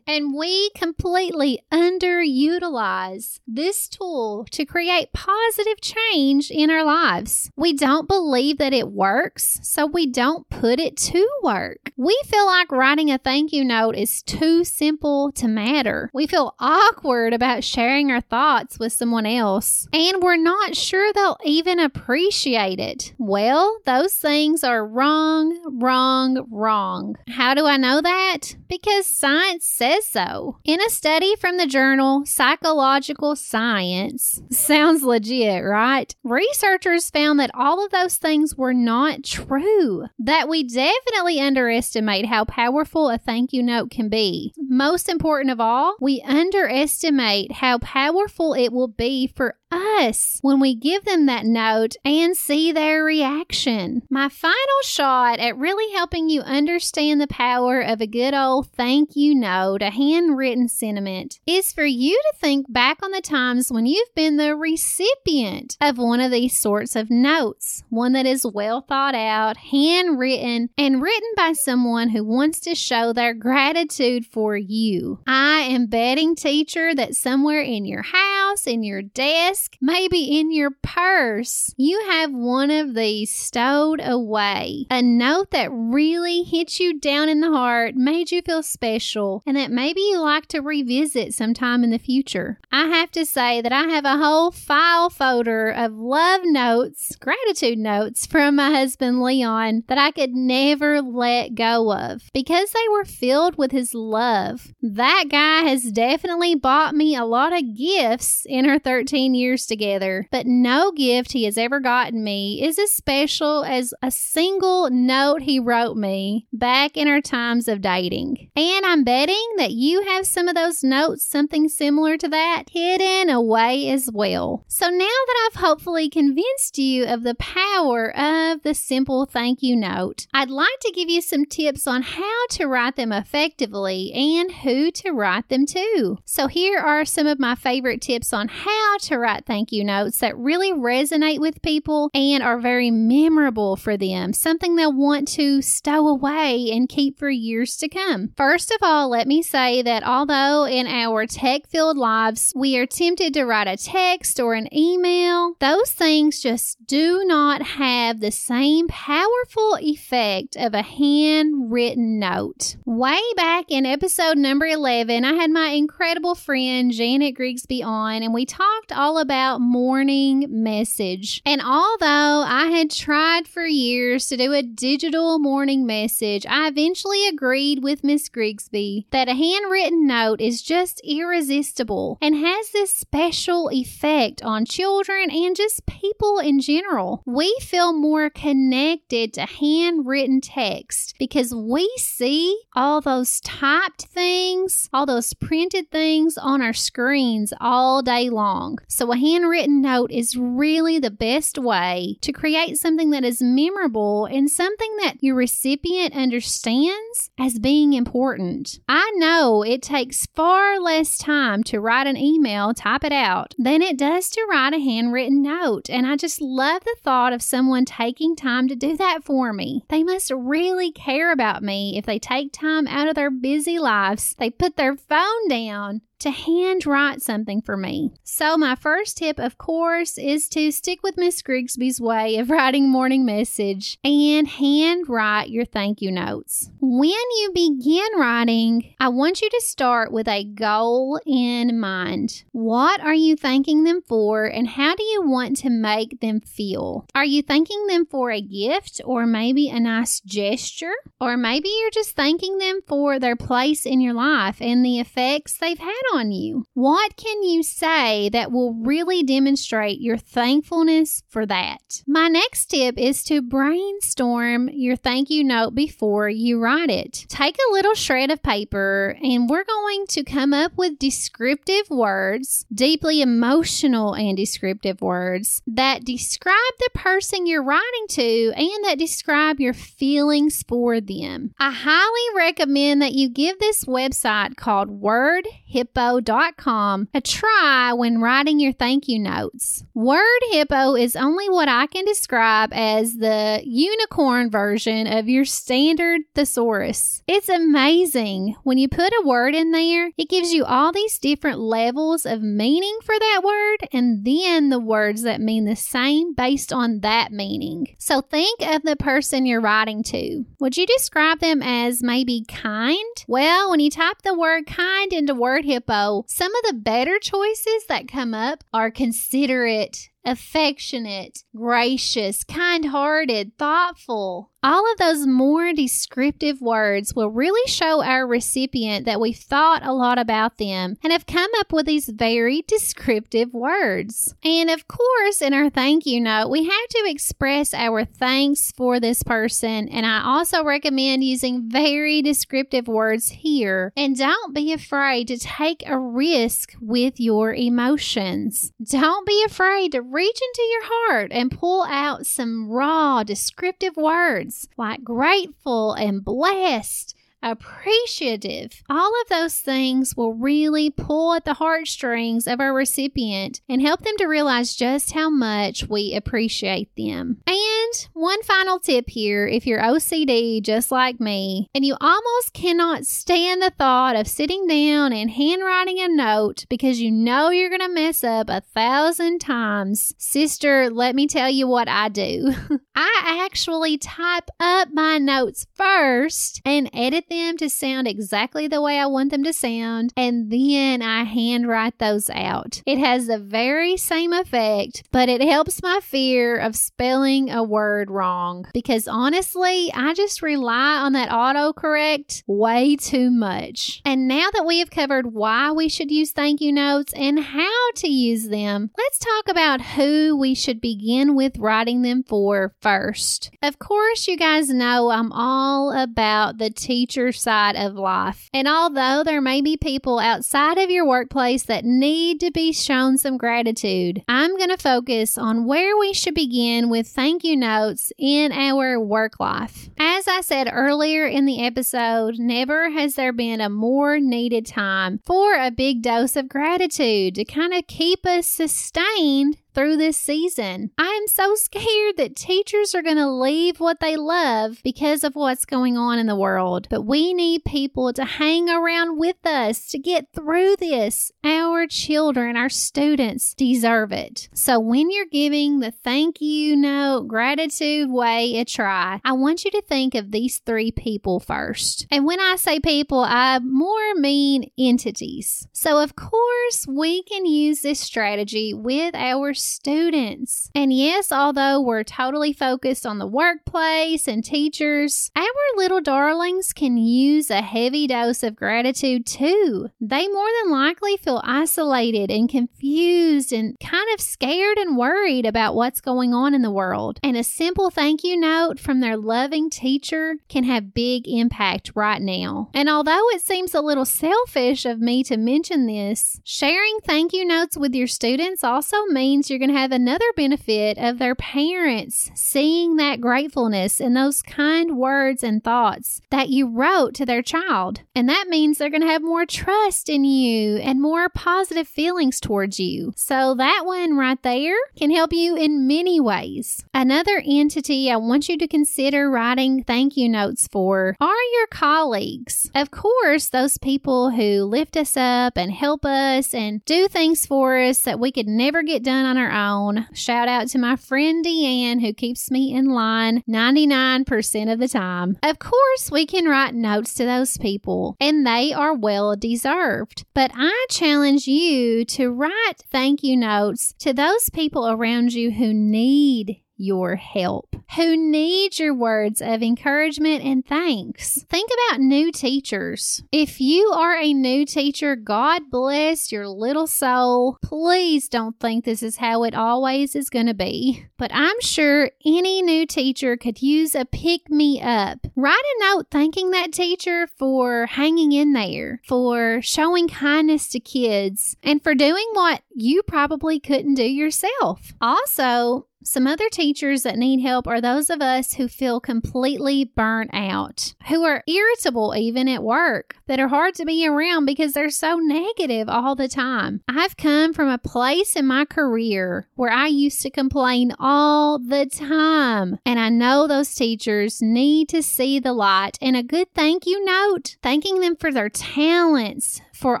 and 0.06 0.34
we 0.34 0.70
completely 0.70 1.60
underutilize 1.72 3.40
this 3.46 3.88
tool 3.88 4.46
to 4.50 4.64
create 4.64 5.12
positive 5.12 5.80
change 5.80 6.50
in 6.50 6.70
our 6.70 6.84
lives. 6.84 7.50
We 7.56 7.72
don't 7.72 8.08
believe 8.08 8.58
that 8.58 8.72
it 8.72 8.90
works, 8.90 9.60
so 9.62 9.86
we 9.86 10.06
don't 10.06 10.48
put 10.48 10.80
it 10.80 10.96
to 10.98 11.28
work. 11.42 11.92
We 11.96 12.18
feel 12.26 12.46
like 12.46 12.72
writing 12.72 13.10
a 13.10 13.18
thank 13.18 13.52
you 13.52 13.64
note 13.64 13.96
is 13.96 14.22
too 14.22 14.64
simple 14.64 15.32
to 15.32 15.48
matter. 15.48 16.10
We 16.12 16.26
feel 16.26 16.54
awkward 16.58 17.32
about 17.32 17.64
sharing 17.64 18.10
our 18.10 18.20
thoughts 18.20 18.78
with 18.78 18.92
someone 18.92 19.26
else, 19.26 19.88
and 19.92 20.22
we're 20.22 20.36
not 20.36 20.74
sure 20.76 21.12
they'll 21.12 21.38
even 21.44 21.78
appreciate 21.78 22.80
it. 22.80 23.14
Well, 23.18 23.78
those 23.84 24.14
things 24.14 24.64
are 24.64 24.86
wrong, 24.86 25.78
wrong, 25.80 26.46
wrong. 26.50 27.16
How 27.28 27.54
do 27.54 27.66
I 27.66 27.76
know 27.76 28.00
that? 28.00 28.56
Because 28.68 29.06
science 29.26 29.66
says 29.66 30.06
so. 30.06 30.58
In 30.64 30.80
a 30.80 30.88
study 30.88 31.34
from 31.34 31.56
the 31.56 31.66
journal 31.66 32.24
Psychological 32.24 33.34
Science, 33.34 34.40
sounds 34.52 35.02
legit, 35.02 35.64
right? 35.64 36.14
Researchers 36.22 37.10
found 37.10 37.40
that 37.40 37.50
all 37.52 37.84
of 37.84 37.90
those 37.90 38.18
things 38.18 38.56
were 38.56 38.72
not 38.72 39.24
true, 39.24 40.06
that 40.20 40.48
we 40.48 40.62
definitely 40.62 41.40
underestimate 41.40 42.26
how 42.26 42.44
powerful 42.44 43.10
a 43.10 43.18
thank 43.18 43.52
you 43.52 43.64
note 43.64 43.90
can 43.90 44.08
be. 44.08 44.54
Most 44.56 45.08
important 45.08 45.50
of 45.50 45.60
all, 45.60 45.96
we 46.00 46.22
underestimate 46.24 47.50
how 47.50 47.78
powerful 47.78 48.54
it 48.54 48.72
will 48.72 48.86
be 48.86 49.26
for 49.26 49.56
us 49.70 50.38
when 50.42 50.60
we 50.60 50.74
give 50.74 51.04
them 51.04 51.26
that 51.26 51.44
note 51.44 51.96
and 52.04 52.36
see 52.36 52.72
their 52.72 53.02
reaction. 53.02 54.02
My 54.10 54.28
final 54.28 54.56
shot 54.84 55.38
at 55.38 55.56
really 55.56 55.92
helping 55.94 56.28
you 56.28 56.42
understand 56.42 57.20
the 57.20 57.26
power 57.26 57.80
of 57.80 58.00
a 58.00 58.06
good 58.06 58.34
old 58.34 58.68
thank 58.68 59.16
you 59.16 59.34
note, 59.34 59.82
a 59.82 59.90
handwritten 59.90 60.68
sentiment, 60.68 61.40
is 61.46 61.72
for 61.72 61.84
you 61.84 62.14
to 62.14 62.38
think 62.38 62.72
back 62.72 63.02
on 63.02 63.10
the 63.10 63.20
times 63.20 63.70
when 63.70 63.86
you've 63.86 64.14
been 64.14 64.36
the 64.36 64.54
recipient 64.54 65.76
of 65.80 65.98
one 65.98 66.20
of 66.20 66.30
these 66.30 66.56
sorts 66.56 66.96
of 66.96 67.10
notes, 67.10 67.82
one 67.88 68.12
that 68.12 68.26
is 68.26 68.46
well 68.46 68.80
thought 68.80 69.14
out, 69.14 69.56
handwritten, 69.56 70.70
and 70.78 71.02
written 71.02 71.30
by 71.36 71.52
someone 71.52 72.10
who 72.10 72.24
wants 72.24 72.60
to 72.60 72.74
show 72.74 73.12
their 73.12 73.34
gratitude 73.34 74.26
for 74.26 74.56
you. 74.56 75.20
I 75.26 75.60
am 75.60 75.86
betting, 75.86 76.34
teacher, 76.36 76.94
that 76.94 77.14
somewhere 77.14 77.62
in 77.62 77.84
your 77.84 78.02
house, 78.02 78.35
in 78.66 78.82
your 78.82 79.02
desk, 79.02 79.46
desk, 79.56 79.76
maybe 79.80 80.38
in 80.38 80.52
your 80.52 80.70
purse, 80.70 81.74
you 81.76 82.00
have 82.10 82.32
one 82.32 82.70
of 82.70 82.94
these 82.94 83.34
stowed 83.34 84.00
away. 84.02 84.86
A 84.90 85.02
note 85.02 85.50
that 85.50 85.70
really 85.72 86.42
hit 86.42 86.80
you 86.80 86.98
down 86.98 87.28
in 87.28 87.40
the 87.40 87.50
heart, 87.50 87.94
made 87.94 88.30
you 88.30 88.42
feel 88.42 88.62
special, 88.62 89.42
and 89.46 89.56
that 89.56 89.70
maybe 89.70 90.00
you 90.00 90.20
like 90.20 90.46
to 90.46 90.60
revisit 90.60 91.34
sometime 91.34 91.84
in 91.84 91.90
the 91.90 91.98
future. 91.98 92.58
I 92.72 92.86
have 92.86 93.10
to 93.12 93.26
say 93.26 93.60
that 93.60 93.72
I 93.72 93.84
have 93.84 94.04
a 94.04 94.18
whole 94.18 94.50
file 94.50 95.10
folder 95.10 95.70
of 95.70 95.92
love 95.92 96.42
notes, 96.44 97.16
gratitude 97.16 97.78
notes 97.78 98.26
from 98.26 98.56
my 98.56 98.70
husband 98.70 99.22
Leon 99.22 99.84
that 99.88 99.98
I 99.98 100.10
could 100.10 100.34
never 100.34 101.02
let 101.02 101.54
go 101.54 101.92
of 101.92 102.30
because 102.32 102.72
they 102.72 102.88
were 102.90 103.04
filled 103.04 103.56
with 103.56 103.72
his 103.72 103.94
love. 103.94 104.72
That 104.82 105.26
guy 105.30 105.68
has 105.68 105.90
definitely 105.92 106.54
bought 106.54 106.94
me 106.94 107.16
a 107.16 107.24
lot 107.24 107.52
of 107.52 107.76
gifts 107.76 108.35
in 108.44 108.68
our 108.68 108.78
13 108.78 109.34
years 109.34 109.46
years 109.46 109.64
together, 109.64 110.28
but 110.30 110.46
no 110.46 110.92
gift 110.92 111.32
he 111.32 111.44
has 111.44 111.56
ever 111.56 111.80
gotten 111.80 112.22
me 112.22 112.62
is 112.62 112.78
as 112.78 112.92
special 112.92 113.64
as 113.64 113.94
a 114.02 114.10
single 114.10 114.90
note 114.90 115.42
he 115.42 115.60
wrote 115.60 115.96
me 115.96 116.46
back 116.52 116.96
in 116.96 117.08
our 117.08 117.20
times 117.20 117.68
of 117.68 117.80
dating. 117.80 118.50
And 118.56 118.84
I'm 118.84 119.04
betting 119.04 119.48
that 119.56 119.70
you 119.70 120.02
have 120.02 120.26
some 120.26 120.48
of 120.48 120.54
those 120.54 120.82
notes, 120.82 121.24
something 121.24 121.68
similar 121.68 122.18
to 122.18 122.28
that, 122.28 122.64
hidden 122.70 123.30
away 123.30 123.88
as 123.88 124.10
well. 124.12 124.64
So 124.68 124.88
now 124.88 124.98
that 124.98 125.48
I've 125.50 125.60
hopefully 125.60 126.10
convinced 126.10 126.76
you 126.76 127.06
of 127.06 127.22
the 127.22 127.36
power 127.36 128.14
of 128.16 128.62
the 128.62 128.74
simple 128.74 129.26
thank 129.26 129.62
you 129.62 129.76
note, 129.76 130.26
I'd 130.34 130.50
like 130.50 130.80
to 130.80 130.92
give 130.92 131.08
you 131.08 131.22
some 131.22 131.46
tips 131.46 131.86
on 131.86 132.02
how 132.02 132.46
to 132.50 132.66
write 132.66 132.96
them 132.96 133.12
effectively 133.12 134.12
and 134.12 134.50
who 134.50 134.90
to 134.90 135.12
write 135.12 135.48
them 135.48 135.66
to. 135.66 136.18
So 136.24 136.48
here 136.48 136.78
are 136.78 137.04
some 137.04 137.26
of 137.26 137.38
my 137.38 137.54
favorite 137.54 138.02
tips 138.02 138.25
on 138.32 138.48
how 138.48 138.98
to 139.02 139.18
write 139.18 139.44
thank 139.46 139.72
you 139.72 139.84
notes 139.84 140.18
that 140.18 140.36
really 140.36 140.72
resonate 140.72 141.38
with 141.38 141.62
people 141.62 142.10
and 142.14 142.42
are 142.42 142.58
very 142.58 142.90
memorable 142.90 143.76
for 143.76 143.96
them, 143.96 144.32
something 144.32 144.76
they'll 144.76 144.92
want 144.92 145.28
to 145.28 145.62
stow 145.62 146.08
away 146.08 146.70
and 146.70 146.88
keep 146.88 147.18
for 147.18 147.30
years 147.30 147.76
to 147.76 147.88
come. 147.88 148.32
First 148.36 148.70
of 148.70 148.78
all, 148.82 149.08
let 149.08 149.26
me 149.26 149.42
say 149.42 149.82
that 149.82 150.02
although 150.02 150.66
in 150.66 150.86
our 150.86 151.26
tech 151.26 151.66
filled 151.68 151.96
lives 151.96 152.52
we 152.56 152.76
are 152.76 152.86
tempted 152.86 153.34
to 153.34 153.44
write 153.44 153.68
a 153.68 153.76
text 153.76 154.40
or 154.40 154.54
an 154.54 154.72
email, 154.74 155.54
those 155.60 155.90
things 155.90 156.40
just 156.40 156.86
do 156.86 157.22
not 157.24 157.62
have 157.62 158.20
the 158.20 158.30
same 158.30 158.88
powerful 158.88 159.78
effect 159.80 160.56
of 160.56 160.74
a 160.74 160.82
handwritten 160.82 162.18
note. 162.18 162.76
Way 162.84 163.20
back 163.36 163.66
in 163.68 163.86
episode 163.86 164.38
number 164.38 164.66
11, 164.66 165.24
I 165.24 165.34
had 165.34 165.50
my 165.50 165.68
incredible 165.70 166.34
friend 166.34 166.92
Janet 166.92 167.34
Grigsby 167.34 167.82
on, 167.82 168.15
and 168.22 168.32
we 168.32 168.46
talked 168.46 168.92
all 168.92 169.18
about 169.18 169.60
morning 169.60 170.46
message. 170.48 171.42
And 171.44 171.60
although 171.60 172.44
I 172.46 172.68
had 172.70 172.90
tried 172.90 173.48
for 173.48 173.66
years 173.66 174.26
to 174.28 174.36
do 174.36 174.52
a 174.52 174.62
digital 174.62 175.38
morning 175.38 175.86
message, 175.86 176.46
I 176.46 176.68
eventually 176.68 177.26
agreed 177.28 177.82
with 177.82 178.04
Miss 178.04 178.28
Grigsby 178.28 179.06
that 179.10 179.28
a 179.28 179.34
handwritten 179.34 180.06
note 180.06 180.40
is 180.40 180.62
just 180.62 181.00
irresistible 181.04 182.18
and 182.20 182.34
has 182.36 182.70
this 182.70 182.92
special 182.92 183.70
effect 183.70 184.42
on 184.42 184.64
children 184.64 185.30
and 185.30 185.56
just 185.56 185.86
people 185.86 186.38
in 186.38 186.60
general. 186.60 187.22
We 187.26 187.56
feel 187.60 187.92
more 187.92 188.30
connected 188.30 189.34
to 189.34 189.42
handwritten 189.42 190.40
text 190.40 191.14
because 191.18 191.54
we 191.54 191.90
see 191.96 192.58
all 192.74 193.00
those 193.00 193.40
typed 193.40 194.06
things, 194.06 194.88
all 194.92 195.06
those 195.06 195.34
printed 195.34 195.90
things 195.90 196.38
on 196.38 196.62
our 196.62 196.72
screens 196.72 197.52
all 197.60 198.02
day 198.06 198.30
long. 198.30 198.78
So 198.86 199.12
a 199.12 199.18
handwritten 199.18 199.82
note 199.82 200.12
is 200.12 200.36
really 200.36 201.00
the 201.00 201.10
best 201.10 201.58
way 201.58 202.16
to 202.20 202.32
create 202.32 202.78
something 202.78 203.10
that 203.10 203.24
is 203.24 203.42
memorable 203.42 204.26
and 204.26 204.48
something 204.48 204.96
that 204.98 205.16
your 205.20 205.34
recipient 205.34 206.14
understands 206.14 207.30
as 207.36 207.58
being 207.58 207.94
important. 207.94 208.78
I 208.88 209.12
know 209.16 209.64
it 209.64 209.82
takes 209.82 210.26
far 210.26 210.78
less 210.78 211.18
time 211.18 211.64
to 211.64 211.80
write 211.80 212.06
an 212.06 212.16
email, 212.16 212.72
type 212.72 213.02
it 213.02 213.12
out, 213.12 213.56
than 213.58 213.82
it 213.82 213.98
does 213.98 214.30
to 214.30 214.46
write 214.48 214.72
a 214.72 214.78
handwritten 214.78 215.42
note. 215.42 215.90
And 215.90 216.06
I 216.06 216.16
just 216.16 216.40
love 216.40 216.84
the 216.84 216.96
thought 217.02 217.32
of 217.32 217.42
someone 217.42 217.84
taking 217.84 218.36
time 218.36 218.68
to 218.68 218.76
do 218.76 218.96
that 218.98 219.24
for 219.24 219.52
me. 219.52 219.84
They 219.88 220.04
must 220.04 220.30
really 220.30 220.92
care 220.92 221.32
about 221.32 221.60
me 221.60 221.98
if 221.98 222.06
they 222.06 222.20
take 222.20 222.52
time 222.52 222.86
out 222.86 223.08
of 223.08 223.16
their 223.16 223.30
busy 223.30 223.80
lives, 223.80 224.36
they 224.38 224.50
put 224.50 224.76
their 224.76 224.94
phone 224.94 225.48
down 225.48 226.02
to 226.20 226.30
handwrite 226.30 227.22
something 227.22 227.62
for 227.62 227.76
me. 227.76 228.12
So, 228.22 228.56
my 228.56 228.74
first 228.74 229.18
tip, 229.18 229.38
of 229.38 229.58
course, 229.58 230.18
is 230.18 230.48
to 230.50 230.70
stick 230.72 231.02
with 231.02 231.16
Miss 231.16 231.42
Grigsby's 231.42 232.00
way 232.00 232.36
of 232.36 232.50
writing 232.50 232.88
morning 232.88 233.24
message 233.24 233.98
and 234.04 234.46
handwrite 234.46 235.50
your 235.50 235.64
thank 235.64 236.00
you 236.00 236.10
notes. 236.10 236.70
When 236.80 237.10
you 237.10 237.50
begin 237.54 238.18
writing, 238.18 238.94
I 238.98 239.08
want 239.08 239.42
you 239.42 239.50
to 239.50 239.60
start 239.62 240.12
with 240.12 240.28
a 240.28 240.44
goal 240.44 241.20
in 241.26 241.78
mind. 241.78 242.44
What 242.52 243.00
are 243.00 243.14
you 243.14 243.36
thanking 243.36 243.84
them 243.84 244.02
for, 244.02 244.44
and 244.44 244.68
how 244.68 244.94
do 244.94 245.02
you 245.04 245.22
want 245.22 245.56
to 245.58 245.70
make 245.70 246.20
them 246.20 246.40
feel? 246.40 247.06
Are 247.14 247.24
you 247.24 247.42
thanking 247.42 247.86
them 247.86 248.06
for 248.06 248.30
a 248.30 248.40
gift 248.40 249.00
or 249.04 249.26
maybe 249.26 249.68
a 249.68 249.80
nice 249.80 250.20
gesture? 250.20 250.94
Or 251.20 251.36
maybe 251.36 251.68
you're 251.68 251.90
just 251.90 252.16
thanking 252.16 252.58
them 252.58 252.80
for 252.86 253.18
their 253.18 253.36
place 253.36 253.86
in 253.86 254.00
your 254.00 254.14
life 254.14 254.60
and 254.60 254.84
the 254.84 254.98
effects 254.98 255.56
they've 255.56 255.78
had 255.78 256.02
on 256.14 256.30
you. 256.30 256.66
What 256.74 257.16
can 257.16 257.42
you 257.42 257.62
say 257.62 258.28
that 258.30 258.52
will 258.52 258.74
really 258.74 259.22
demonstrate 259.22 260.00
your 260.00 260.16
thankfulness 260.16 261.22
for 261.28 261.46
that? 261.46 262.02
My 262.06 262.28
next 262.28 262.66
tip 262.66 262.98
is 262.98 263.22
to 263.24 263.42
brainstorm 263.42 264.68
your 264.72 264.96
thank 264.96 265.30
you 265.30 265.42
note 265.44 265.74
before 265.74 266.28
you 266.28 266.60
write 266.60 266.90
it. 266.90 267.26
Take 267.28 267.56
a 267.56 267.72
little 267.72 267.94
shred 267.94 268.30
of 268.30 268.42
paper 268.42 269.16
and 269.22 269.48
we're 269.48 269.64
going 269.64 270.06
to 270.08 270.24
come 270.24 270.52
up 270.52 270.72
with 270.76 270.98
descriptive 270.98 271.90
words, 271.90 272.66
deeply 272.72 273.20
emotional 273.20 274.14
and 274.14 274.36
descriptive 274.36 275.00
words 275.00 275.62
that 275.66 276.04
describe 276.04 276.54
the 276.78 276.90
person 276.94 277.46
you're 277.46 277.62
writing 277.62 278.06
to 278.10 278.52
and 278.56 278.84
that 278.84 278.98
describe 278.98 279.60
your 279.60 279.74
feelings 279.74 280.62
for 280.68 281.00
them. 281.00 281.52
I 281.58 281.70
highly 281.70 282.36
recommend 282.36 283.02
that 283.02 283.14
you 283.14 283.28
give 283.28 283.58
this 283.58 283.84
website 283.84 284.56
called 284.56 284.90
Word 284.90 285.46
Hippo 285.64 285.95
wordhippo.com 285.96 287.08
a 287.14 287.20
try 287.20 287.92
when 287.92 288.20
writing 288.20 288.60
your 288.60 288.72
thank 288.72 289.08
you 289.08 289.18
notes. 289.18 289.84
Word 289.94 290.40
Hippo 290.50 290.94
is 290.94 291.16
only 291.16 291.48
what 291.48 291.68
I 291.68 291.86
can 291.86 292.04
describe 292.04 292.72
as 292.72 293.16
the 293.16 293.62
unicorn 293.64 294.50
version 294.50 295.06
of 295.06 295.28
your 295.28 295.44
standard 295.44 296.22
thesaurus. 296.34 297.22
It's 297.26 297.48
amazing. 297.48 298.56
When 298.62 298.78
you 298.78 298.88
put 298.88 299.12
a 299.12 299.26
word 299.26 299.54
in 299.54 299.72
there, 299.72 300.10
it 300.16 300.28
gives 300.28 300.52
you 300.52 300.64
all 300.64 300.92
these 300.92 301.18
different 301.18 301.58
levels 301.58 302.26
of 302.26 302.42
meaning 302.42 302.98
for 303.02 303.18
that 303.18 303.40
word 303.44 303.88
and 303.92 304.24
then 304.24 304.68
the 304.68 304.80
words 304.80 305.22
that 305.22 305.40
mean 305.40 305.64
the 305.64 305.76
same 305.76 306.34
based 306.34 306.72
on 306.72 307.00
that 307.00 307.32
meaning. 307.32 307.96
So 307.98 308.20
think 308.20 308.60
of 308.62 308.82
the 308.82 308.96
person 308.96 309.46
you're 309.46 309.60
writing 309.60 310.02
to. 310.04 310.44
Would 310.60 310.76
you 310.76 310.86
describe 310.86 311.40
them 311.40 311.62
as 311.62 312.02
maybe 312.02 312.44
kind? 312.46 313.04
Well, 313.26 313.70
when 313.70 313.80
you 313.80 313.90
type 313.90 314.22
the 314.22 314.36
word 314.36 314.66
kind 314.66 315.12
into 315.12 315.34
Word 315.34 315.64
Hippo, 315.64 315.85
some 316.28 316.54
of 316.54 316.62
the 316.64 316.80
better 316.80 317.18
choices 317.18 317.86
that 317.88 318.08
come 318.08 318.34
up 318.34 318.64
are 318.72 318.90
considerate, 318.90 320.08
affectionate, 320.26 321.44
gracious, 321.54 322.44
kind 322.44 322.86
hearted, 322.86 323.52
thoughtful. 323.56 324.50
All 324.62 324.90
of 324.90 324.98
those 324.98 325.28
more 325.28 325.72
descriptive 325.72 326.60
words 326.60 327.14
will 327.14 327.30
really 327.30 327.70
show 327.70 328.02
our 328.02 328.26
recipient 328.26 329.06
that 329.06 329.20
we've 329.20 329.36
thought 329.36 329.86
a 329.86 329.92
lot 329.92 330.18
about 330.18 330.58
them 330.58 330.96
and 331.04 331.12
have 331.12 331.24
come 331.24 331.50
up 331.58 331.72
with 331.72 331.86
these 331.86 332.08
very 332.08 332.64
descriptive 332.66 333.54
words. 333.54 334.34
And 334.42 334.68
of 334.68 334.88
course, 334.88 335.40
in 335.40 335.54
our 335.54 335.70
thank 335.70 336.04
you 336.04 336.20
note, 336.20 336.48
we 336.48 336.64
have 336.64 336.88
to 336.90 337.04
express 337.06 337.72
our 337.74 338.04
thanks 338.04 338.72
for 338.72 338.98
this 338.98 339.22
person. 339.22 339.88
And 339.88 340.04
I 340.04 340.24
also 340.24 340.64
recommend 340.64 341.22
using 341.22 341.70
very 341.70 342.20
descriptive 342.20 342.88
words 342.88 343.28
here. 343.28 343.92
And 343.96 344.16
don't 344.16 344.52
be 344.52 344.72
afraid 344.72 345.28
to 345.28 345.38
take 345.38 345.84
a 345.86 345.96
risk 345.96 346.72
with 346.80 347.20
your 347.20 347.54
emotions. 347.54 348.72
Don't 348.82 349.26
be 349.28 349.44
afraid 349.46 349.92
to 349.92 350.02
reach 350.16 350.40
into 350.40 350.62
your 350.62 350.84
heart 350.84 351.30
and 351.30 351.50
pull 351.50 351.82
out 351.82 352.24
some 352.24 352.70
raw, 352.70 353.22
descriptive 353.22 353.98
words 353.98 354.66
like 354.78 355.04
grateful 355.04 355.92
and 355.92 356.24
blessed 356.24 357.14
appreciative. 357.42 358.82
All 358.88 359.12
of 359.22 359.28
those 359.28 359.56
things 359.56 360.16
will 360.16 360.34
really 360.34 360.90
pull 360.90 361.34
at 361.34 361.44
the 361.44 361.54
heartstrings 361.54 362.46
of 362.46 362.60
our 362.60 362.74
recipient 362.74 363.60
and 363.68 363.82
help 363.82 364.02
them 364.02 364.16
to 364.18 364.26
realize 364.26 364.74
just 364.74 365.12
how 365.12 365.30
much 365.30 365.88
we 365.88 366.14
appreciate 366.14 366.90
them. 366.96 367.38
And 367.46 368.08
one 368.14 368.42
final 368.42 368.78
tip 368.78 369.08
here 369.08 369.46
if 369.46 369.66
you're 369.66 369.80
OCD 369.80 370.62
just 370.62 370.90
like 370.90 371.20
me 371.20 371.68
and 371.74 371.84
you 371.84 371.96
almost 372.00 372.52
cannot 372.52 373.06
stand 373.06 373.62
the 373.62 373.70
thought 373.70 374.16
of 374.16 374.26
sitting 374.26 374.66
down 374.66 375.12
and 375.12 375.30
handwriting 375.30 376.00
a 376.00 376.08
note 376.08 376.64
because 376.68 377.00
you 377.00 377.10
know 377.10 377.50
you're 377.50 377.70
going 377.70 377.80
to 377.80 377.88
mess 377.88 378.24
up 378.24 378.48
a 378.48 378.60
thousand 378.60 379.40
times, 379.40 380.14
sister, 380.18 380.90
let 380.90 381.14
me 381.14 381.26
tell 381.26 381.50
you 381.50 381.68
what 381.68 381.88
I 381.88 382.08
do. 382.08 382.52
I 382.96 383.42
actually 383.44 383.98
type 383.98 384.48
up 384.58 384.88
my 384.92 385.18
notes 385.18 385.66
first 385.74 386.60
and 386.64 386.90
edit 386.92 387.25
them 387.28 387.56
to 387.58 387.68
sound 387.68 388.06
exactly 388.06 388.68
the 388.68 388.80
way 388.80 388.98
I 388.98 389.06
want 389.06 389.30
them 389.30 389.44
to 389.44 389.52
sound, 389.52 390.12
and 390.16 390.50
then 390.50 391.02
I 391.02 391.24
handwrite 391.24 391.98
those 391.98 392.30
out. 392.30 392.82
It 392.86 392.98
has 392.98 393.26
the 393.26 393.38
very 393.38 393.96
same 393.96 394.32
effect, 394.32 395.04
but 395.12 395.28
it 395.28 395.40
helps 395.40 395.82
my 395.82 396.00
fear 396.02 396.56
of 396.56 396.76
spelling 396.76 397.50
a 397.50 397.62
word 397.62 398.10
wrong 398.10 398.66
because 398.72 399.08
honestly, 399.08 399.90
I 399.92 400.14
just 400.14 400.42
rely 400.42 400.98
on 400.98 401.12
that 401.14 401.30
autocorrect 401.30 402.42
way 402.46 402.96
too 402.96 403.30
much. 403.30 404.00
And 404.04 404.28
now 404.28 404.48
that 404.52 404.66
we 404.66 404.78
have 404.78 404.90
covered 404.90 405.32
why 405.32 405.72
we 405.72 405.88
should 405.88 406.10
use 406.10 406.32
thank 406.32 406.60
you 406.60 406.72
notes 406.72 407.12
and 407.14 407.40
how 407.40 407.90
to 407.96 408.08
use 408.08 408.48
them, 408.48 408.90
let's 408.96 409.18
talk 409.18 409.48
about 409.48 409.80
who 409.80 410.36
we 410.36 410.54
should 410.54 410.80
begin 410.80 411.34
with 411.34 411.58
writing 411.58 412.02
them 412.02 412.22
for 412.22 412.74
first. 412.80 413.50
Of 413.62 413.78
course, 413.78 414.28
you 414.28 414.36
guys 414.36 414.68
know 414.68 415.10
I'm 415.10 415.32
all 415.32 415.92
about 415.92 416.58
the 416.58 416.70
teacher 416.70 417.15
side 417.32 417.76
of 417.76 417.94
life. 417.94 418.48
And 418.52 418.68
although 418.68 419.22
there 419.24 419.40
may 419.40 419.60
be 419.60 419.76
people 419.76 420.18
outside 420.18 420.78
of 420.78 420.90
your 420.90 421.06
workplace 421.06 421.64
that 421.64 421.84
need 421.84 422.40
to 422.40 422.50
be 422.50 422.72
shown 422.72 423.18
some 423.18 423.36
gratitude, 423.36 424.22
I'm 424.28 424.56
going 424.56 424.70
to 424.70 424.76
focus 424.76 425.38
on 425.38 425.66
where 425.66 425.96
we 425.96 426.12
should 426.12 426.34
begin 426.34 426.88
with 426.88 427.06
thank 427.08 427.44
you 427.44 427.56
notes 427.56 428.12
in 428.18 428.52
our 428.52 429.00
work 429.00 429.40
life. 429.40 429.88
As 429.98 430.28
I 430.28 430.40
said 430.40 430.68
earlier 430.70 431.26
in 431.26 431.46
the 431.46 431.64
episode, 431.64 432.38
never 432.38 432.90
has 432.90 433.14
there 433.14 433.32
been 433.32 433.60
a 433.60 433.68
more 433.68 434.18
needed 434.18 434.66
time 434.66 435.20
for 435.24 435.54
a 435.54 435.70
big 435.70 436.02
dose 436.02 436.36
of 436.36 436.48
gratitude 436.48 437.34
to 437.36 437.44
kind 437.44 437.72
of 437.72 437.86
keep 437.86 438.26
us 438.26 438.46
sustained 438.46 439.56
through 439.76 439.98
this 439.98 440.16
season. 440.16 440.90
I'm 440.96 441.26
so 441.26 441.54
scared 441.54 442.16
that 442.16 442.34
teachers 442.34 442.94
are 442.94 443.02
going 443.02 443.16
to 443.16 443.30
leave 443.30 443.78
what 443.78 444.00
they 444.00 444.16
love 444.16 444.80
because 444.82 445.22
of 445.22 445.34
what's 445.34 445.66
going 445.66 445.98
on 445.98 446.18
in 446.18 446.26
the 446.26 446.34
world. 446.34 446.86
But 446.88 447.02
we 447.02 447.34
need 447.34 447.66
people 447.66 448.14
to 448.14 448.24
hang 448.24 448.70
around 448.70 449.18
with 449.18 449.44
us 449.44 449.86
to 449.88 449.98
get 449.98 450.32
through 450.32 450.76
this. 450.76 451.30
Our 451.44 451.86
children, 451.86 452.56
our 452.56 452.70
students 452.70 453.52
deserve 453.52 454.12
it. 454.12 454.48
So 454.54 454.80
when 454.80 455.10
you're 455.10 455.26
giving 455.26 455.80
the 455.80 455.90
thank 455.90 456.40
you 456.40 456.74
note, 456.74 457.28
gratitude 457.28 458.10
way 458.10 458.56
a 458.56 458.64
try, 458.64 459.20
I 459.26 459.32
want 459.32 459.66
you 459.66 459.70
to 459.72 459.82
think 459.82 460.14
of 460.14 460.30
these 460.30 460.56
three 460.56 460.90
people 460.90 461.38
first. 461.38 462.06
And 462.10 462.24
when 462.24 462.40
I 462.40 462.56
say 462.56 462.80
people, 462.80 463.20
I 463.20 463.58
more 463.58 464.14
mean 464.14 464.70
entities. 464.78 465.68
So 465.74 466.02
of 466.02 466.16
course, 466.16 466.86
we 466.88 467.22
can 467.24 467.44
use 467.44 467.82
this 467.82 468.00
strategy 468.00 468.72
with 468.72 469.14
our 469.14 469.52
students. 469.66 470.70
And 470.74 470.92
yes, 470.92 471.32
although 471.32 471.80
we're 471.80 472.04
totally 472.04 472.52
focused 472.52 473.06
on 473.06 473.18
the 473.18 473.26
workplace 473.26 474.28
and 474.28 474.44
teachers, 474.44 475.30
our 475.36 475.44
little 475.76 476.00
darlings 476.00 476.72
can 476.72 476.96
use 476.96 477.50
a 477.50 477.62
heavy 477.62 478.06
dose 478.06 478.42
of 478.42 478.56
gratitude 478.56 479.26
too. 479.26 479.88
They 480.00 480.28
more 480.28 480.48
than 480.62 480.72
likely 480.72 481.16
feel 481.16 481.40
isolated 481.44 482.30
and 482.30 482.48
confused 482.48 483.52
and 483.52 483.78
kind 483.80 484.08
of 484.14 484.20
scared 484.20 484.78
and 484.78 484.96
worried 484.96 485.46
about 485.46 485.74
what's 485.74 486.00
going 486.00 486.32
on 486.32 486.54
in 486.54 486.62
the 486.62 486.70
world. 486.70 487.18
And 487.22 487.36
a 487.36 487.44
simple 487.44 487.90
thank 487.90 488.24
you 488.24 488.38
note 488.38 488.78
from 488.78 489.00
their 489.00 489.16
loving 489.16 489.70
teacher 489.70 490.36
can 490.48 490.64
have 490.64 490.94
big 490.94 491.26
impact 491.26 491.92
right 491.94 492.20
now. 492.20 492.70
And 492.74 492.88
although 492.88 493.28
it 493.30 493.42
seems 493.42 493.74
a 493.74 493.80
little 493.80 494.04
selfish 494.04 494.84
of 494.84 495.00
me 495.00 495.22
to 495.24 495.36
mention 495.36 495.86
this, 495.86 496.40
sharing 496.44 496.98
thank 497.04 497.32
you 497.32 497.44
notes 497.44 497.76
with 497.76 497.94
your 497.94 498.06
students 498.06 498.64
also 498.64 499.04
means 499.06 499.50
you're 499.50 499.55
going 499.58 499.72
to 499.72 499.78
have 499.78 499.92
another 499.92 500.26
benefit 500.36 500.98
of 500.98 501.18
their 501.18 501.34
parents 501.34 502.30
seeing 502.34 502.96
that 502.96 503.20
gratefulness 503.20 504.00
and 504.00 504.16
those 504.16 504.42
kind 504.42 504.96
words 504.96 505.42
and 505.42 505.62
thoughts 505.62 506.20
that 506.30 506.48
you 506.48 506.68
wrote 506.68 507.14
to 507.14 507.26
their 507.26 507.42
child. 507.42 508.02
And 508.14 508.28
that 508.28 508.46
means 508.48 508.78
they're 508.78 508.90
going 508.90 509.02
to 509.02 509.08
have 509.08 509.22
more 509.22 509.46
trust 509.46 510.08
in 510.08 510.24
you 510.24 510.76
and 510.76 511.00
more 511.00 511.28
positive 511.28 511.88
feelings 511.88 512.40
towards 512.40 512.78
you. 512.80 513.12
So 513.16 513.54
that 513.54 513.82
one 513.84 514.16
right 514.16 514.42
there 514.42 514.76
can 514.96 515.10
help 515.10 515.32
you 515.32 515.56
in 515.56 515.86
many 515.86 516.20
ways. 516.20 516.84
Another 516.94 517.42
entity 517.44 518.10
I 518.10 518.16
want 518.16 518.48
you 518.48 518.58
to 518.58 518.68
consider 518.68 519.30
writing 519.30 519.84
thank 519.84 520.16
you 520.16 520.28
notes 520.28 520.68
for 520.70 521.16
are 521.20 521.42
your 521.54 521.66
colleagues. 521.68 522.70
Of 522.74 522.90
course, 522.90 523.48
those 523.48 523.78
people 523.78 524.30
who 524.30 524.64
lift 524.64 524.96
us 524.96 525.16
up 525.16 525.56
and 525.56 525.72
help 525.72 526.04
us 526.04 526.54
and 526.54 526.84
do 526.84 527.08
things 527.08 527.46
for 527.46 527.78
us 527.78 528.00
that 528.00 528.20
we 528.20 528.32
could 528.32 528.46
never 528.48 528.82
get 528.82 529.02
done 529.02 529.24
on 529.24 529.38
our 529.38 529.45
own. 529.50 530.06
Shout 530.12 530.48
out 530.48 530.68
to 530.68 530.78
my 530.78 530.96
friend 530.96 531.44
Deanne 531.44 532.00
who 532.00 532.12
keeps 532.12 532.50
me 532.50 532.74
in 532.74 532.90
line 532.90 533.42
99% 533.48 534.72
of 534.72 534.78
the 534.78 534.88
time. 534.88 535.38
Of 535.42 535.58
course, 535.58 536.10
we 536.10 536.26
can 536.26 536.46
write 536.46 536.74
notes 536.74 537.14
to 537.14 537.24
those 537.24 537.58
people 537.58 538.16
and 538.20 538.46
they 538.46 538.72
are 538.72 538.94
well 538.94 539.36
deserved. 539.36 540.24
But 540.34 540.50
I 540.54 540.86
challenge 540.90 541.46
you 541.46 542.04
to 542.06 542.30
write 542.30 542.82
thank 542.90 543.22
you 543.22 543.36
notes 543.36 543.94
to 544.00 544.12
those 544.12 544.50
people 544.50 544.88
around 544.88 545.32
you 545.32 545.52
who 545.52 545.72
need 545.72 546.62
your 546.76 547.16
help, 547.16 547.74
who 547.96 548.16
need 548.16 548.78
your 548.78 548.94
words 548.94 549.40
of 549.40 549.62
encouragement 549.62 550.44
and 550.44 550.66
thanks. 550.66 551.44
Think 551.48 551.70
about 551.88 552.00
new 552.00 552.30
teachers. 552.32 553.22
If 553.32 553.60
you 553.60 553.90
are 553.94 554.16
a 554.16 554.32
new 554.32 554.66
teacher, 554.66 555.16
God 555.16 555.70
bless 555.70 556.30
your 556.30 556.48
little 556.48 556.86
soul. 556.86 557.58
Please 557.62 558.28
don't 558.28 558.58
think 558.60 558.84
this 558.84 559.02
is 559.02 559.16
how 559.16 559.44
it 559.44 559.54
always 559.54 560.14
is 560.14 560.30
going 560.30 560.46
to 560.46 560.54
be. 560.54 561.06
But 561.18 561.30
I'm 561.32 561.60
sure 561.60 562.10
any 562.24 562.62
new 562.62 562.86
teacher 562.86 563.36
could 563.36 563.62
use 563.62 563.94
a 563.94 564.04
pick 564.04 564.50
me 564.50 564.80
up. 564.80 565.18
Write 565.34 565.54
a 565.54 565.84
note 565.84 566.06
thanking 566.10 566.50
that 566.50 566.72
teacher 566.72 567.26
for 567.26 567.86
hanging 567.86 568.32
in 568.32 568.52
there, 568.52 569.00
for 569.06 569.60
showing 569.62 570.08
kindness 570.08 570.68
to 570.68 570.80
kids, 570.80 571.56
and 571.62 571.82
for 571.82 571.94
doing 571.94 572.26
what 572.32 572.62
you 572.74 573.02
probably 573.02 573.58
couldn't 573.58 573.94
do 573.94 574.04
yourself. 574.04 574.92
Also, 575.00 575.86
some 576.06 576.26
other 576.26 576.48
teachers 576.50 577.02
that 577.02 577.18
need 577.18 577.40
help 577.40 577.66
are 577.66 577.80
those 577.80 578.10
of 578.10 578.22
us 578.22 578.54
who 578.54 578.68
feel 578.68 579.00
completely 579.00 579.84
burnt 579.84 580.30
out, 580.32 580.94
who 581.08 581.24
are 581.24 581.42
irritable 581.48 582.14
even 582.16 582.48
at 582.48 582.62
work, 582.62 583.16
that 583.26 583.40
are 583.40 583.48
hard 583.48 583.74
to 583.74 583.84
be 583.84 584.06
around 584.06 584.46
because 584.46 584.72
they're 584.72 584.88
so 584.90 585.16
negative 585.16 585.88
all 585.88 586.14
the 586.14 586.28
time. 586.28 586.80
I've 586.88 587.16
come 587.16 587.52
from 587.52 587.68
a 587.68 587.78
place 587.78 588.36
in 588.36 588.46
my 588.46 588.64
career 588.64 589.48
where 589.56 589.72
I 589.72 589.88
used 589.88 590.22
to 590.22 590.30
complain 590.30 590.92
all 590.98 591.58
the 591.58 591.86
time, 591.86 592.78
and 592.86 593.00
I 593.00 593.08
know 593.08 593.46
those 593.46 593.74
teachers 593.74 594.40
need 594.40 594.88
to 594.90 595.02
see 595.02 595.40
the 595.40 595.52
light 595.52 595.98
and 596.00 596.16
a 596.16 596.22
good 596.22 596.54
thank 596.54 596.86
you 596.86 597.04
note, 597.04 597.56
thanking 597.62 598.00
them 598.00 598.14
for 598.14 598.30
their 598.30 598.48
talents, 598.48 599.60
for 599.76 600.00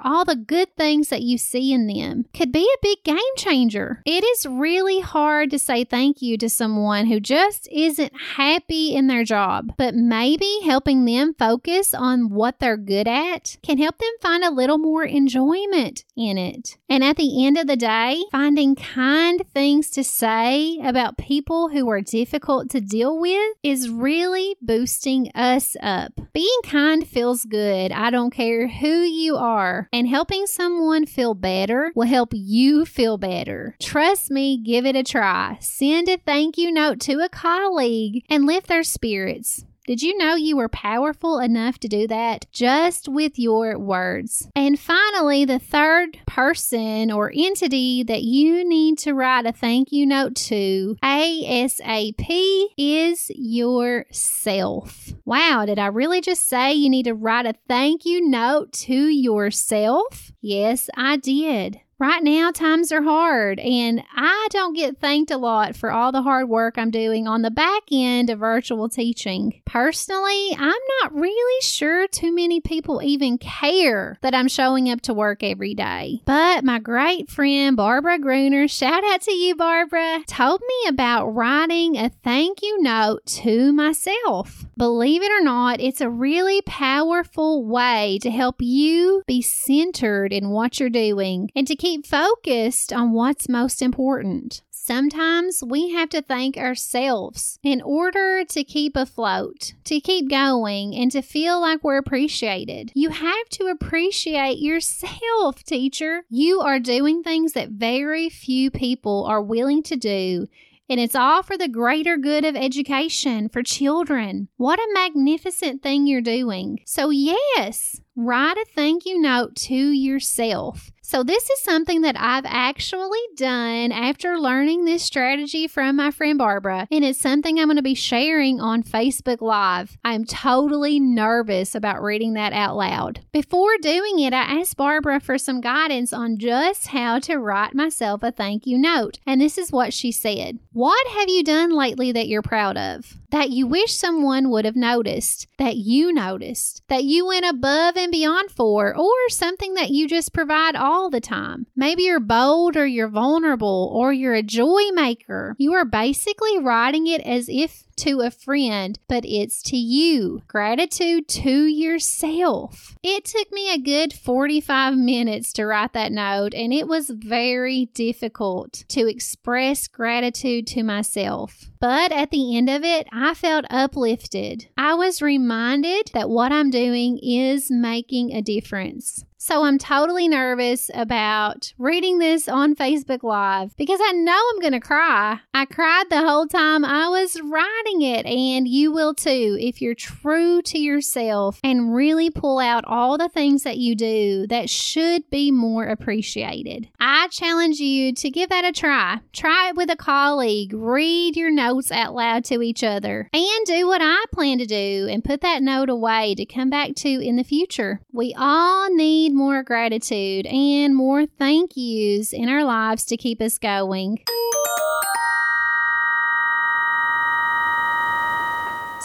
all 0.02 0.24
the 0.24 0.36
good 0.36 0.74
things 0.76 1.08
that 1.08 1.22
you 1.22 1.36
see 1.36 1.72
in 1.72 1.86
them 1.86 2.24
could 2.32 2.50
be 2.50 2.64
a 2.64 2.78
big 2.82 3.04
game 3.04 3.18
changer. 3.36 4.02
It 4.06 4.24
is 4.24 4.46
really 4.46 5.00
hard 5.00 5.50
to 5.50 5.58
say 5.58 5.84
thank 5.84 6.22
you 6.22 6.38
to 6.38 6.48
someone 6.48 7.06
who 7.06 7.20
just 7.20 7.68
isn't 7.70 8.12
happy 8.36 8.94
in 8.94 9.06
their 9.06 9.24
job, 9.24 9.74
but 9.76 9.94
maybe 9.94 10.60
helping 10.64 11.04
them 11.04 11.34
focus 11.38 11.92
on 11.92 12.30
what 12.30 12.58
they're 12.58 12.76
good 12.76 13.06
at 13.06 13.56
can 13.62 13.78
help 13.78 13.98
them 13.98 14.12
find 14.22 14.42
a 14.42 14.50
little 14.50 14.78
more 14.78 15.04
enjoyment 15.04 16.04
in 16.16 16.38
it. 16.38 16.76
And 16.88 17.04
at 17.04 17.16
the 17.16 17.46
end 17.46 17.58
of 17.58 17.66
the 17.66 17.76
day, 17.76 18.22
finding 18.32 18.74
kind 18.74 19.42
things 19.52 19.90
to 19.90 20.04
say 20.04 20.78
about 20.82 21.18
people 21.18 21.68
who 21.68 21.88
are 21.90 22.00
difficult 22.00 22.70
to 22.70 22.80
deal 22.80 23.18
with 23.18 23.56
is 23.62 23.90
really 23.90 24.56
boosting 24.62 25.30
us 25.34 25.76
up. 25.82 26.12
Being 26.32 26.60
kind 26.64 27.06
feels 27.06 27.44
good. 27.44 27.92
I 27.92 28.10
don't 28.10 28.30
care 28.30 28.68
who 28.68 28.88
you 29.02 29.36
are 29.36 29.65
are, 29.66 29.88
and 29.92 30.08
helping 30.08 30.46
someone 30.46 31.06
feel 31.06 31.34
better 31.34 31.92
will 31.94 32.06
help 32.06 32.30
you 32.32 32.84
feel 32.84 33.18
better. 33.18 33.76
Trust 33.80 34.30
me, 34.30 34.58
give 34.62 34.86
it 34.86 34.96
a 34.96 35.02
try. 35.02 35.58
Send 35.60 36.08
a 36.08 36.16
thank 36.16 36.56
you 36.56 36.70
note 36.72 37.00
to 37.00 37.20
a 37.20 37.28
colleague 37.28 38.24
and 38.28 38.46
lift 38.46 38.68
their 38.68 38.82
spirits. 38.82 39.64
Did 39.86 40.02
you 40.02 40.18
know 40.18 40.34
you 40.34 40.56
were 40.56 40.68
powerful 40.68 41.38
enough 41.38 41.78
to 41.78 41.86
do 41.86 42.08
that 42.08 42.46
just 42.50 43.08
with 43.08 43.38
your 43.38 43.78
words? 43.78 44.48
And 44.56 44.80
finally, 44.80 45.44
the 45.44 45.60
third 45.60 46.18
person 46.26 47.12
or 47.12 47.30
entity 47.32 48.02
that 48.02 48.24
you 48.24 48.68
need 48.68 48.98
to 48.98 49.14
write 49.14 49.46
a 49.46 49.52
thank 49.52 49.92
you 49.92 50.04
note 50.04 50.34
to 50.34 50.96
ASAP 51.04 52.64
is 52.76 53.30
yourself. 53.30 55.12
Wow, 55.24 55.64
did 55.66 55.78
I 55.78 55.86
really 55.86 56.20
just 56.20 56.48
say 56.48 56.72
you 56.72 56.90
need 56.90 57.04
to 57.04 57.14
write 57.14 57.46
a 57.46 57.54
thank 57.68 58.04
you 58.04 58.28
note 58.28 58.72
to 58.72 59.06
yourself? 59.06 60.32
Yes, 60.40 60.90
I 60.96 61.16
did. 61.16 61.80
Right 61.98 62.22
now, 62.22 62.50
times 62.50 62.92
are 62.92 63.00
hard, 63.00 63.58
and 63.58 64.02
I 64.14 64.48
don't 64.50 64.74
get 64.74 64.98
thanked 64.98 65.30
a 65.30 65.38
lot 65.38 65.74
for 65.74 65.90
all 65.90 66.12
the 66.12 66.20
hard 66.20 66.46
work 66.46 66.76
I'm 66.76 66.90
doing 66.90 67.26
on 67.26 67.40
the 67.40 67.50
back 67.50 67.84
end 67.90 68.28
of 68.28 68.40
virtual 68.40 68.90
teaching. 68.90 69.62
Personally, 69.64 70.54
I'm 70.58 70.74
not 71.00 71.14
really 71.14 71.62
sure 71.62 72.06
too 72.06 72.34
many 72.34 72.60
people 72.60 73.00
even 73.02 73.38
care 73.38 74.18
that 74.20 74.34
I'm 74.34 74.46
showing 74.46 74.90
up 74.90 75.00
to 75.02 75.14
work 75.14 75.42
every 75.42 75.72
day. 75.72 76.20
But 76.26 76.64
my 76.64 76.80
great 76.80 77.30
friend 77.30 77.78
Barbara 77.78 78.18
Gruner, 78.18 78.68
shout 78.68 79.02
out 79.02 79.22
to 79.22 79.32
you, 79.32 79.56
Barbara, 79.56 80.22
told 80.26 80.60
me 80.60 80.90
about 80.90 81.28
writing 81.28 81.96
a 81.96 82.10
thank 82.10 82.60
you 82.60 82.82
note 82.82 83.24
to 83.24 83.72
myself. 83.72 84.66
Believe 84.76 85.22
it 85.22 85.32
or 85.32 85.42
not, 85.42 85.80
it's 85.80 86.02
a 86.02 86.10
really 86.10 86.60
powerful 86.66 87.64
way 87.64 88.18
to 88.20 88.30
help 88.30 88.56
you 88.60 89.22
be 89.26 89.40
centered 89.40 90.30
in 90.30 90.50
what 90.50 90.78
you're 90.78 90.90
doing 90.90 91.50
and 91.56 91.66
to 91.66 91.74
keep 91.74 91.85
focused 92.04 92.92
on 92.92 93.12
what's 93.12 93.48
most 93.48 93.80
important. 93.80 94.62
Sometimes 94.70 95.62
we 95.66 95.90
have 95.90 96.08
to 96.10 96.22
thank 96.22 96.56
ourselves 96.56 97.58
in 97.62 97.82
order 97.82 98.44
to 98.44 98.62
keep 98.62 98.96
afloat, 98.96 99.74
to 99.84 100.00
keep 100.00 100.30
going, 100.30 100.94
and 100.94 101.10
to 101.10 101.22
feel 101.22 101.60
like 101.60 101.82
we're 101.82 101.98
appreciated. 101.98 102.92
You 102.94 103.10
have 103.10 103.48
to 103.50 103.66
appreciate 103.66 104.58
yourself, 104.58 105.64
teacher. 105.64 106.22
You 106.28 106.60
are 106.60 106.78
doing 106.78 107.22
things 107.22 107.52
that 107.54 107.70
very 107.70 108.28
few 108.28 108.70
people 108.70 109.24
are 109.24 109.42
willing 109.42 109.82
to 109.84 109.96
do 109.96 110.46
and 110.88 111.00
it's 111.00 111.16
all 111.16 111.42
for 111.42 111.58
the 111.58 111.68
greater 111.68 112.16
good 112.16 112.44
of 112.44 112.54
education 112.54 113.48
for 113.48 113.62
children. 113.62 114.48
What 114.56 114.78
a 114.78 114.88
magnificent 114.94 115.82
thing 115.82 116.06
you're 116.06 116.20
doing. 116.20 116.80
So, 116.84 117.10
yes, 117.10 118.00
write 118.14 118.56
a 118.56 118.64
thank 118.72 119.04
you 119.04 119.20
note 119.20 119.56
to 119.56 119.74
yourself. 119.74 120.92
So, 121.08 121.22
this 121.22 121.48
is 121.48 121.62
something 121.62 122.00
that 122.00 122.16
I've 122.18 122.44
actually 122.44 123.20
done 123.36 123.92
after 123.92 124.40
learning 124.40 124.86
this 124.86 125.04
strategy 125.04 125.68
from 125.68 125.94
my 125.94 126.10
friend 126.10 126.36
Barbara, 126.36 126.88
and 126.90 127.04
it's 127.04 127.20
something 127.20 127.60
I'm 127.60 127.68
going 127.68 127.76
to 127.76 127.82
be 127.82 127.94
sharing 127.94 128.60
on 128.60 128.82
Facebook 128.82 129.40
Live. 129.40 129.96
I'm 130.04 130.24
totally 130.24 130.98
nervous 130.98 131.76
about 131.76 132.02
reading 132.02 132.32
that 132.32 132.52
out 132.52 132.76
loud. 132.76 133.20
Before 133.30 133.78
doing 133.80 134.18
it, 134.18 134.32
I 134.32 134.58
asked 134.58 134.76
Barbara 134.76 135.20
for 135.20 135.38
some 135.38 135.60
guidance 135.60 136.12
on 136.12 136.38
just 136.38 136.88
how 136.88 137.20
to 137.20 137.36
write 137.36 137.72
myself 137.72 138.24
a 138.24 138.32
thank 138.32 138.66
you 138.66 138.76
note, 138.76 139.20
and 139.24 139.40
this 139.40 139.58
is 139.58 139.70
what 139.70 139.94
she 139.94 140.10
said 140.10 140.58
What 140.72 141.06
have 141.06 141.28
you 141.28 141.44
done 141.44 141.70
lately 141.70 142.10
that 142.10 142.26
you're 142.26 142.42
proud 142.42 142.76
of? 142.76 143.14
That 143.30 143.50
you 143.50 143.66
wish 143.66 143.94
someone 143.94 144.50
would 144.50 144.64
have 144.64 144.76
noticed, 144.76 145.46
that 145.58 145.76
you 145.76 146.12
noticed, 146.12 146.82
that 146.88 147.04
you 147.04 147.26
went 147.26 147.44
above 147.44 147.96
and 147.96 148.10
beyond 148.10 148.50
for, 148.50 148.96
or 148.96 149.28
something 149.28 149.74
that 149.74 149.90
you 149.90 150.08
just 150.08 150.32
provide 150.32 150.74
all 150.74 150.95
all 150.96 151.10
the 151.10 151.20
time. 151.20 151.66
Maybe 151.76 152.04
you're 152.04 152.20
bold 152.20 152.76
or 152.76 152.86
you're 152.86 153.08
vulnerable 153.08 153.90
or 153.92 154.12
you're 154.12 154.34
a 154.34 154.42
joy 154.42 154.90
maker. 154.92 155.54
You 155.58 155.74
are 155.74 155.84
basically 155.84 156.58
writing 156.58 157.06
it 157.06 157.20
as 157.20 157.48
if 157.48 157.84
to 157.96 158.20
a 158.20 158.30
friend, 158.30 158.98
but 159.08 159.24
it's 159.24 159.62
to 159.62 159.76
you. 159.76 160.42
Gratitude 160.48 161.28
to 161.28 161.64
yourself. 161.66 162.96
It 163.02 163.24
took 163.24 163.50
me 163.52 163.72
a 163.72 163.78
good 163.78 164.12
45 164.12 164.96
minutes 164.96 165.52
to 165.54 165.66
write 165.66 165.92
that 165.94 166.12
note, 166.12 166.54
and 166.54 166.72
it 166.72 166.88
was 166.88 167.10
very 167.10 167.86
difficult 167.94 168.84
to 168.88 169.08
express 169.08 169.88
gratitude 169.88 170.66
to 170.68 170.82
myself. 170.82 171.70
But 171.80 172.12
at 172.12 172.30
the 172.30 172.56
end 172.56 172.68
of 172.68 172.84
it, 172.84 173.06
I 173.12 173.34
felt 173.34 173.64
uplifted. 173.70 174.68
I 174.76 174.94
was 174.94 175.22
reminded 175.22 176.10
that 176.14 176.30
what 176.30 176.52
I'm 176.52 176.70
doing 176.70 177.18
is 177.22 177.70
making 177.70 178.32
a 178.32 178.42
difference. 178.42 179.24
So 179.46 179.62
I'm 179.62 179.78
totally 179.78 180.26
nervous 180.26 180.90
about 180.92 181.72
reading 181.78 182.18
this 182.18 182.48
on 182.48 182.74
Facebook 182.74 183.22
Live 183.22 183.76
because 183.76 184.00
I 184.02 184.10
know 184.10 184.36
I'm 184.52 184.60
going 184.60 184.72
to 184.72 184.80
cry. 184.80 185.38
I 185.54 185.66
cried 185.66 186.06
the 186.10 186.26
whole 186.26 186.48
time 186.48 186.84
I 186.84 187.08
was 187.10 187.40
writing 187.40 188.02
it, 188.02 188.26
and 188.26 188.66
you 188.66 188.90
will 188.90 189.14
too 189.14 189.56
if 189.60 189.80
you're 189.80 189.94
true 189.94 190.62
to 190.62 190.80
yourself 190.80 191.60
and 191.62 191.94
really 191.94 192.28
pull 192.28 192.58
out 192.58 192.84
all 192.88 193.16
the 193.16 193.28
things 193.28 193.62
that 193.62 193.78
you 193.78 193.94
do 193.94 194.48
that 194.48 194.68
should 194.68 195.30
be 195.30 195.52
more 195.52 195.84
appreciated. 195.84 196.88
I 196.98 197.28
challenge 197.28 197.78
you 197.78 198.14
to 198.14 198.30
give 198.30 198.48
that 198.48 198.64
a 198.64 198.72
try. 198.72 199.20
Try 199.32 199.68
it 199.68 199.76
with 199.76 199.90
a 199.92 199.96
colleague, 199.96 200.72
read 200.74 201.36
your 201.36 201.52
notes 201.52 201.92
out 201.92 202.16
loud 202.16 202.44
to 202.46 202.62
each 202.62 202.82
other, 202.82 203.28
and 203.32 203.66
do 203.66 203.86
what 203.86 204.02
I 204.02 204.24
plan 204.32 204.58
to 204.58 204.66
do 204.66 205.06
and 205.08 205.22
put 205.22 205.40
that 205.42 205.62
note 205.62 205.88
away 205.88 206.34
to 206.34 206.44
come 206.44 206.68
back 206.68 206.96
to 206.96 207.08
in 207.08 207.36
the 207.36 207.44
future. 207.44 208.00
We 208.12 208.34
all 208.36 208.92
need 208.92 209.35
more 209.36 209.62
gratitude 209.62 210.46
and 210.46 210.96
more 210.96 211.26
thank 211.26 211.76
yous 211.76 212.32
in 212.32 212.48
our 212.48 212.64
lives 212.64 213.04
to 213.04 213.16
keep 213.16 213.40
us 213.40 213.58
going. 213.58 214.18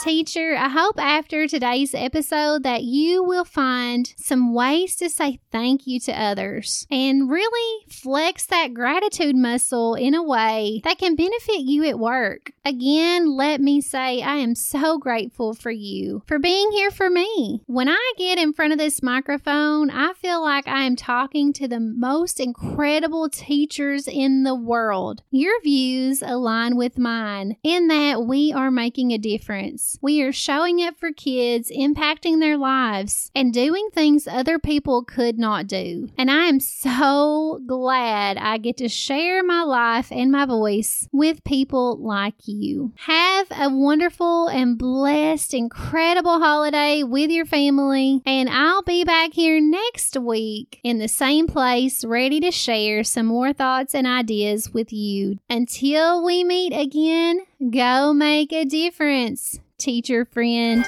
Teacher, 0.01 0.55
I 0.57 0.67
hope 0.67 0.99
after 0.99 1.47
today's 1.47 1.93
episode 1.93 2.63
that 2.63 2.81
you 2.81 3.23
will 3.23 3.45
find 3.45 4.11
some 4.17 4.51
ways 4.51 4.95
to 4.95 5.11
say 5.11 5.39
thank 5.51 5.85
you 5.85 5.99
to 5.99 6.11
others 6.11 6.87
and 6.89 7.29
really 7.29 7.85
flex 7.87 8.47
that 8.47 8.73
gratitude 8.73 9.35
muscle 9.35 9.93
in 9.93 10.15
a 10.15 10.23
way 10.23 10.81
that 10.85 10.97
can 10.97 11.15
benefit 11.15 11.59
you 11.59 11.85
at 11.85 11.99
work. 11.99 12.51
Again, 12.65 13.35
let 13.35 13.61
me 13.61 13.79
say 13.79 14.23
I 14.23 14.37
am 14.37 14.55
so 14.55 14.97
grateful 14.97 15.53
for 15.53 15.69
you 15.69 16.23
for 16.25 16.39
being 16.39 16.71
here 16.71 16.89
for 16.89 17.11
me. 17.11 17.61
When 17.67 17.87
I 17.87 18.13
get 18.17 18.39
in 18.39 18.53
front 18.53 18.73
of 18.73 18.79
this 18.79 19.03
microphone, 19.03 19.91
I 19.91 20.13
feel 20.13 20.41
like 20.41 20.67
I 20.67 20.81
am 20.83 20.95
talking 20.95 21.53
to 21.53 21.67
the 21.67 21.79
most 21.79 22.39
incredible 22.39 23.29
teachers 23.29 24.07
in 24.07 24.43
the 24.43 24.55
world. 24.55 25.21
Your 25.29 25.61
views 25.61 26.23
align 26.23 26.75
with 26.75 26.97
mine 26.97 27.57
in 27.61 27.87
that 27.89 28.23
we 28.23 28.51
are 28.51 28.71
making 28.71 29.11
a 29.11 29.19
difference. 29.19 29.90
We 30.01 30.21
are 30.21 30.31
showing 30.31 30.81
up 30.81 30.97
for 30.97 31.11
kids, 31.11 31.71
impacting 31.71 32.39
their 32.39 32.57
lives, 32.57 33.31
and 33.35 33.53
doing 33.53 33.89
things 33.91 34.27
other 34.27 34.59
people 34.59 35.03
could 35.03 35.37
not 35.37 35.67
do. 35.67 36.09
And 36.17 36.29
I 36.29 36.45
am 36.45 36.59
so 36.59 37.61
glad 37.65 38.37
I 38.37 38.57
get 38.57 38.77
to 38.77 38.89
share 38.89 39.43
my 39.43 39.63
life 39.63 40.11
and 40.11 40.31
my 40.31 40.45
voice 40.45 41.07
with 41.11 41.43
people 41.43 41.97
like 41.97 42.47
you. 42.47 42.93
Have 42.95 43.47
a 43.51 43.69
wonderful 43.69 44.47
and 44.47 44.77
blessed, 44.77 45.53
incredible 45.53 46.39
holiday 46.39 47.03
with 47.03 47.29
your 47.29 47.45
family, 47.45 48.21
and 48.25 48.49
I'll 48.49 48.83
be 48.83 49.03
back 49.03 49.33
here 49.33 49.59
next 49.59 50.17
week 50.17 50.79
in 50.83 50.99
the 50.99 51.07
same 51.07 51.47
place, 51.47 52.03
ready 52.05 52.39
to 52.41 52.51
share 52.51 53.03
some 53.03 53.25
more 53.25 53.53
thoughts 53.53 53.95
and 53.95 54.07
ideas 54.07 54.73
with 54.73 54.91
you. 54.93 55.37
Until 55.49 56.23
we 56.23 56.43
meet 56.43 56.73
again, 56.73 57.41
go 57.71 58.13
make 58.13 58.51
a 58.53 58.65
difference 58.65 59.59
teacher 59.81 60.25
friend. 60.25 60.85